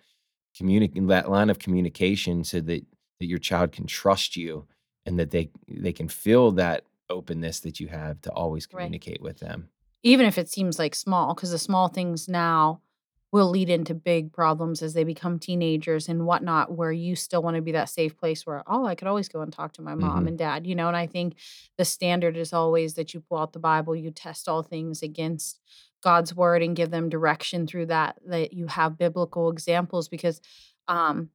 communic 0.58 1.08
that 1.08 1.30
line 1.30 1.50
of 1.50 1.60
communication 1.60 2.44
so 2.44 2.60
that 2.62 2.86
that 3.20 3.26
your 3.26 3.38
child 3.40 3.72
can 3.72 3.86
trust 3.86 4.36
you 4.38 4.66
and 5.06 5.20
that 5.20 5.32
they 5.32 5.50
they 5.68 5.92
can 5.94 6.08
feel 6.08 6.52
that 6.54 6.84
openness 7.10 7.60
that 7.62 7.80
you 7.80 7.88
have 7.88 8.20
to 8.22 8.32
always 8.32 8.66
Right. 8.72 8.82
communicate 8.84 9.22
with 9.22 9.40
them. 9.40 9.70
Even 10.04 10.26
if 10.26 10.38
it 10.38 10.50
seems 10.50 10.78
like 10.80 10.96
small, 10.96 11.34
because 11.34 11.52
the 11.52 11.58
small 11.60 11.88
things 11.90 12.28
now 12.30 12.82
will 13.32 13.50
lead 13.50 13.70
into 13.70 13.94
big 13.94 14.32
problems 14.32 14.82
as 14.82 14.94
they 14.94 15.04
become 15.04 15.38
teenagers 15.38 16.08
and 16.08 16.26
whatnot, 16.26 16.72
where 16.72 16.92
you 16.92 17.16
still 17.16 17.44
want 17.44 17.56
to 17.56 17.62
be 17.62 17.74
that 17.74 17.90
safe 17.90 18.18
place 18.18 18.46
where, 18.46 18.64
oh, 18.68 18.86
I 18.86 18.96
could 18.96 19.08
always 19.08 19.28
go 19.28 19.42
and 19.42 19.52
talk 19.52 19.74
to 19.74 19.82
my 19.82 19.96
mom 19.96 20.24
Mhm. 20.24 20.28
and 20.30 20.38
dad, 20.38 20.66
you 20.66 20.76
know? 20.76 20.88
And 20.88 20.96
I 20.98 21.08
think 21.08 21.36
the 21.78 21.86
standard 21.86 22.38
is 22.38 22.54
always 22.54 22.94
that 22.94 23.14
you 23.14 23.20
pull 23.20 23.40
out 23.40 23.54
the 23.54 23.60
Bible, 23.60 23.96
you 23.96 24.12
test 24.12 24.48
all 24.48 24.64
things 24.64 25.04
against 25.04 25.60
God's 26.02 26.34
word 26.36 26.62
and 26.64 26.76
give 26.76 26.90
them 26.92 27.10
direction 27.10 27.68
through 27.68 27.88
that, 27.88 28.18
that 28.28 28.54
you 28.54 28.68
have 28.68 28.98
biblical 28.98 29.50
examples 29.50 30.08
because 30.08 30.40
um 30.88 31.30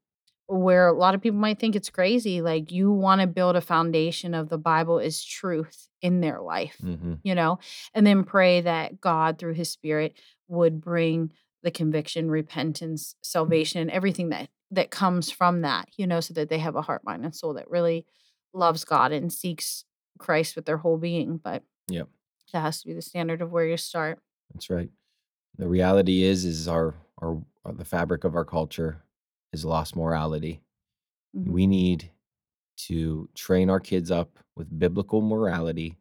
where 0.49 0.89
a 0.89 0.93
lot 0.93 1.15
of 1.15 1.23
people 1.23 1.39
might 1.39 1.59
think 1.59 1.75
it's 1.77 1.89
crazy, 1.91 2.43
like 2.43 2.71
you 2.73 2.93
want 2.93 3.21
to 3.21 3.27
build 3.27 3.57
a 3.57 3.61
foundation 3.61 4.35
of 4.35 4.49
the 4.49 4.59
Bible 4.59 4.99
is 4.99 5.25
truth 5.25 5.89
in 6.03 6.21
their 6.21 6.41
life 6.41 6.77
hmm 6.81 7.15
you 7.25 7.37
know, 7.37 7.61
and 7.95 8.05
then 8.05 8.25
pray 8.25 8.63
that 8.63 9.01
God, 9.01 9.39
through 9.39 9.55
his 9.55 9.71
spirit, 9.71 10.15
would 10.49 10.81
bring 10.81 11.31
the 11.63 11.71
conviction, 11.71 12.31
repentance, 12.31 13.15
salvation, 13.23 13.81
and 13.81 13.91
everything 13.91 14.31
that 14.31 14.49
that 14.71 14.91
comes 14.91 15.31
from 15.31 15.61
that, 15.63 15.89
you 15.97 16.07
know, 16.07 16.21
so 16.21 16.33
that 16.35 16.49
they 16.49 16.59
have 16.59 16.77
a 16.77 16.83
heart, 16.83 17.05
mind, 17.05 17.25
and 17.25 17.35
soul 17.37 17.55
that 17.55 17.71
really 17.71 18.07
loves 18.55 18.85
God 18.85 19.13
and 19.13 19.31
seeks 19.33 19.85
Christ 20.19 20.57
with 20.57 20.65
their 20.65 20.79
whole 20.79 20.97
being. 20.97 21.37
But 21.37 21.63
yeah, 21.89 22.05
that 22.53 22.61
has 22.63 22.81
to 22.83 22.89
be 22.89 22.95
the 22.95 23.03
standard 23.03 23.43
of 23.43 23.53
where 23.53 23.67
you 23.67 23.77
start. 23.77 24.19
that's 24.55 24.71
right. 24.71 24.91
The 25.59 25.69
reality 25.69 26.23
is 26.23 26.45
is 26.45 26.67
our 26.69 26.95
our 27.21 27.43
uh, 27.65 27.73
the 27.73 27.85
fabric 27.85 28.25
of 28.25 28.35
our 28.35 28.45
culture 28.45 29.03
is 29.53 29.65
lost 29.65 29.95
morality. 29.95 30.63
Mhm. 31.37 31.49
We 31.53 31.67
need 31.67 32.11
to 32.89 33.29
train 33.35 33.71
our 33.71 33.81
kids 33.81 34.11
up 34.11 34.39
with 34.57 34.79
biblical 34.79 35.21
morality, 35.21 35.99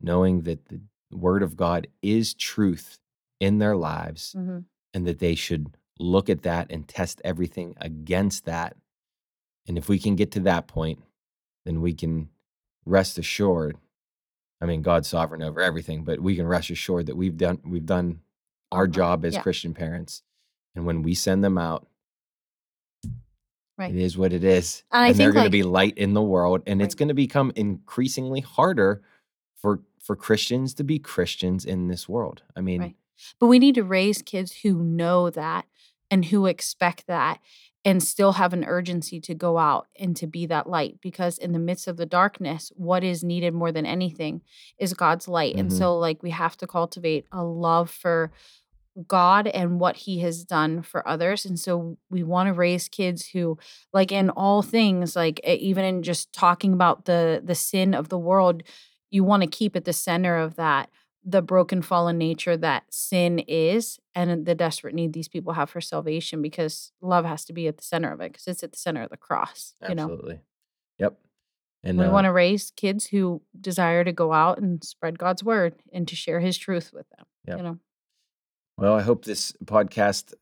knowing 0.00 0.42
that 0.42 0.66
the 0.68 0.80
word 1.12 1.42
of 1.42 1.56
God 1.56 1.88
is 2.02 2.34
truth 2.34 2.98
in 3.40 3.58
their 3.58 3.76
lives 3.76 4.34
Mhm. 4.38 4.64
And 4.94 5.06
that 5.06 5.18
they 5.18 5.34
should 5.34 5.76
look 5.98 6.30
at 6.30 6.42
that 6.42 6.70
and 6.70 6.88
test 6.88 7.20
everything 7.24 7.74
against 7.80 8.46
that. 8.46 8.76
And 9.68 9.76
if 9.76 9.88
we 9.88 9.98
can 9.98 10.16
get 10.16 10.30
to 10.32 10.40
that 10.40 10.66
point, 10.66 11.02
then 11.64 11.80
we 11.80 11.92
can 11.94 12.28
rest 12.86 13.18
assured. 13.18 13.76
I 14.60 14.66
mean, 14.66 14.82
God's 14.82 15.08
sovereign 15.08 15.42
over 15.42 15.60
everything, 15.60 16.04
but 16.04 16.20
we 16.20 16.36
can 16.36 16.46
rest 16.46 16.70
assured 16.70 17.06
that 17.06 17.16
we've 17.16 17.36
done 17.36 17.60
we've 17.64 17.84
done 17.86 18.20
our 18.72 18.80
Our 18.80 18.86
job 18.86 19.24
as 19.24 19.34
yeah. 19.34 19.42
Christian 19.42 19.74
parents. 19.74 20.22
And 20.74 20.86
when 20.86 21.02
we 21.02 21.14
send 21.14 21.44
them 21.44 21.58
out, 21.58 21.86
Right. 23.76 23.92
it 23.92 24.00
is 24.00 24.16
what 24.16 24.32
it 24.32 24.44
is. 24.44 24.84
And 24.92 25.10
and 25.10 25.16
they're 25.16 25.32
going 25.32 25.44
to 25.44 25.50
be 25.50 25.64
light 25.64 25.98
in 25.98 26.14
the 26.14 26.22
world. 26.22 26.62
And 26.66 26.80
it's 26.80 26.94
going 26.94 27.08
to 27.08 27.14
become 27.14 27.52
increasingly 27.56 28.40
harder 28.40 29.02
for 29.56 29.80
for 30.00 30.14
Christians 30.14 30.74
to 30.74 30.84
be 30.84 30.98
Christians 30.98 31.64
in 31.64 31.88
this 31.88 32.08
world. 32.08 32.42
I 32.54 32.60
mean, 32.60 32.80
right. 32.80 32.96
But 33.38 33.46
we 33.46 33.58
need 33.58 33.74
to 33.76 33.84
raise 33.84 34.22
kids 34.22 34.58
who 34.62 34.82
know 34.82 35.30
that 35.30 35.66
and 36.10 36.26
who 36.26 36.46
expect 36.46 37.06
that 37.06 37.38
and 37.84 38.02
still 38.02 38.32
have 38.32 38.52
an 38.54 38.64
urgency 38.64 39.20
to 39.20 39.34
go 39.34 39.58
out 39.58 39.88
and 39.98 40.16
to 40.16 40.26
be 40.26 40.46
that 40.46 40.68
light 40.68 40.98
because 41.02 41.36
in 41.36 41.52
the 41.52 41.58
midst 41.58 41.86
of 41.86 41.96
the 41.98 42.06
darkness 42.06 42.72
what 42.76 43.04
is 43.04 43.22
needed 43.22 43.52
more 43.52 43.70
than 43.72 43.84
anything 43.84 44.40
is 44.78 44.94
God's 44.94 45.28
light. 45.28 45.56
And 45.56 45.70
mhm, 45.70 45.78
so 45.78 45.96
like 45.98 46.22
we 46.22 46.30
have 46.30 46.56
to 46.58 46.66
cultivate 46.66 47.26
a 47.30 47.44
love 47.44 47.90
for 47.90 48.30
God 49.08 49.48
and 49.48 49.80
what 49.80 49.96
he 49.96 50.20
has 50.20 50.44
done 50.44 50.80
for 50.82 51.06
others. 51.06 51.44
And 51.44 51.58
so 51.58 51.98
we 52.10 52.22
want 52.22 52.46
to 52.46 52.52
raise 52.52 52.88
kids 52.88 53.28
who 53.28 53.58
like 53.92 54.12
in 54.12 54.30
all 54.30 54.62
things 54.62 55.16
like 55.16 55.40
even 55.44 55.84
in 55.84 56.02
just 56.02 56.32
talking 56.32 56.72
about 56.72 57.04
the 57.06 57.42
the 57.44 57.56
sin 57.56 57.92
of 57.92 58.08
the 58.08 58.18
world, 58.18 58.62
you 59.10 59.24
want 59.24 59.42
to 59.42 59.48
keep 59.48 59.74
at 59.74 59.84
the 59.84 59.92
center 59.92 60.36
of 60.36 60.54
that 60.56 60.90
the 61.24 61.42
broken 61.42 61.80
fallen 61.80 62.18
nature 62.18 62.56
that 62.56 62.84
sin 62.90 63.38
is 63.40 63.98
and 64.14 64.44
the 64.44 64.54
desperate 64.54 64.94
need 64.94 65.12
these 65.12 65.28
people 65.28 65.54
have 65.54 65.70
for 65.70 65.80
salvation 65.80 66.42
because 66.42 66.92
love 67.00 67.24
has 67.24 67.44
to 67.46 67.52
be 67.52 67.66
at 67.66 67.78
the 67.78 67.82
center 67.82 68.12
of 68.12 68.20
it 68.20 68.32
because 68.32 68.46
it's 68.46 68.62
at 68.62 68.72
the 68.72 68.78
center 68.78 69.02
of 69.02 69.10
the 69.10 69.16
cross, 69.16 69.74
you 69.88 69.94
know. 69.94 70.04
absolutely. 70.04 70.40
Yep. 70.98 71.18
And 71.82 71.98
We 71.98 72.04
uh, 72.04 72.10
want 72.10 72.26
to 72.26 72.32
raise 72.32 72.70
kids 72.70 73.06
who 73.06 73.42
desire 73.58 74.04
to 74.04 74.12
go 74.12 74.32
out 74.32 74.58
and 74.58 74.82
spread 74.84 75.18
God's 75.18 75.42
word 75.42 75.74
and 75.92 76.06
to 76.08 76.16
share 76.16 76.40
his 76.40 76.58
truth 76.58 76.92
with 76.92 77.08
them, 77.10 77.26
yep. 77.46 77.58
you 77.58 77.62
know. 77.62 77.78
Well, 78.76 78.94
I 78.94 79.02
hope 79.02 79.24
this 79.24 79.52
podcast 79.64 80.34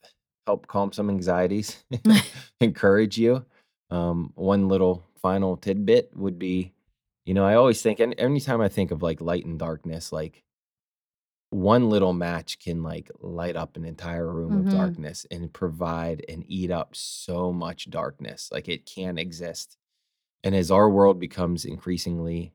helped 0.47 0.69
calm 0.69 0.93
some 0.93 1.11
anxieties, 1.11 1.85
encourage 2.61 3.19
you. 3.19 3.45
Um, 3.91 4.33
one 4.35 4.69
little 4.69 5.07
final 5.21 5.57
tidbit 5.57 6.11
would 6.17 6.39
be, 6.39 6.73
you 7.25 7.35
know, 7.35 7.45
I 7.45 7.55
always 7.55 7.83
think, 7.83 8.01
and 8.01 8.15
anytime 8.19 8.61
I 8.61 8.69
think 8.69 8.91
of 8.91 9.03
like 9.03 9.21
light 9.21 9.45
and 9.45 9.59
darkness, 9.59 10.13
like 10.13 10.43
one 11.53 11.91
little 11.91 12.15
match 12.15 12.59
can 12.59 12.83
like 12.83 13.11
light 13.21 13.57
up 13.57 13.77
an 13.77 13.85
entire 13.85 14.33
room 14.33 14.57
of 14.59 14.65
Mhm. 14.67 14.71
darkness 14.71 15.27
and 15.31 15.53
provide 15.53 16.25
and 16.29 16.45
eat 16.49 16.71
up 16.71 16.97
so 16.97 17.53
much 17.53 17.91
darkness. 17.91 18.51
Like 18.51 18.69
it 18.69 18.87
can 18.87 19.19
exist. 19.19 19.77
And 20.43 20.55
as 20.55 20.71
our 20.71 20.89
world 20.89 21.21
becomes 21.21 21.65
increasingly 21.67 22.55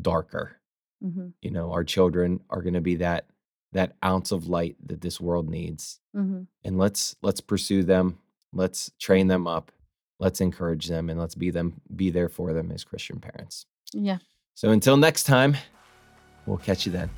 darker, 0.00 0.60
Mhm. 1.02 1.34
you 1.42 1.50
know, 1.50 1.70
our 1.72 1.84
children 1.84 2.40
are 2.48 2.62
going 2.62 2.74
to 2.74 2.80
be 2.80 2.96
that 2.96 3.28
that 3.72 3.96
ounce 4.04 4.30
of 4.30 4.46
light 4.46 4.76
that 4.86 5.00
this 5.00 5.20
world 5.20 5.50
needs. 5.50 5.98
Mhm. 6.14 6.46
And 6.62 6.78
let's 6.78 7.16
let's 7.22 7.40
pursue 7.40 7.82
them. 7.82 8.20
Let's 8.52 8.90
train 8.98 9.26
them 9.26 9.46
up. 9.46 9.72
Let's 10.20 10.40
encourage 10.40 10.86
them 10.86 11.10
and 11.10 11.18
let's 11.18 11.34
be 11.34 11.50
them 11.50 11.80
be 11.94 12.08
there 12.08 12.28
for 12.28 12.52
them 12.54 12.70
as 12.70 12.84
Christian 12.84 13.20
parents. 13.20 13.66
Yeah. 13.92 14.18
So 14.54 14.70
until 14.70 14.96
next 14.96 15.24
time, 15.24 15.56
we'll 16.46 16.58
catch 16.58 16.86
you 16.86 16.92
then. 16.92 17.10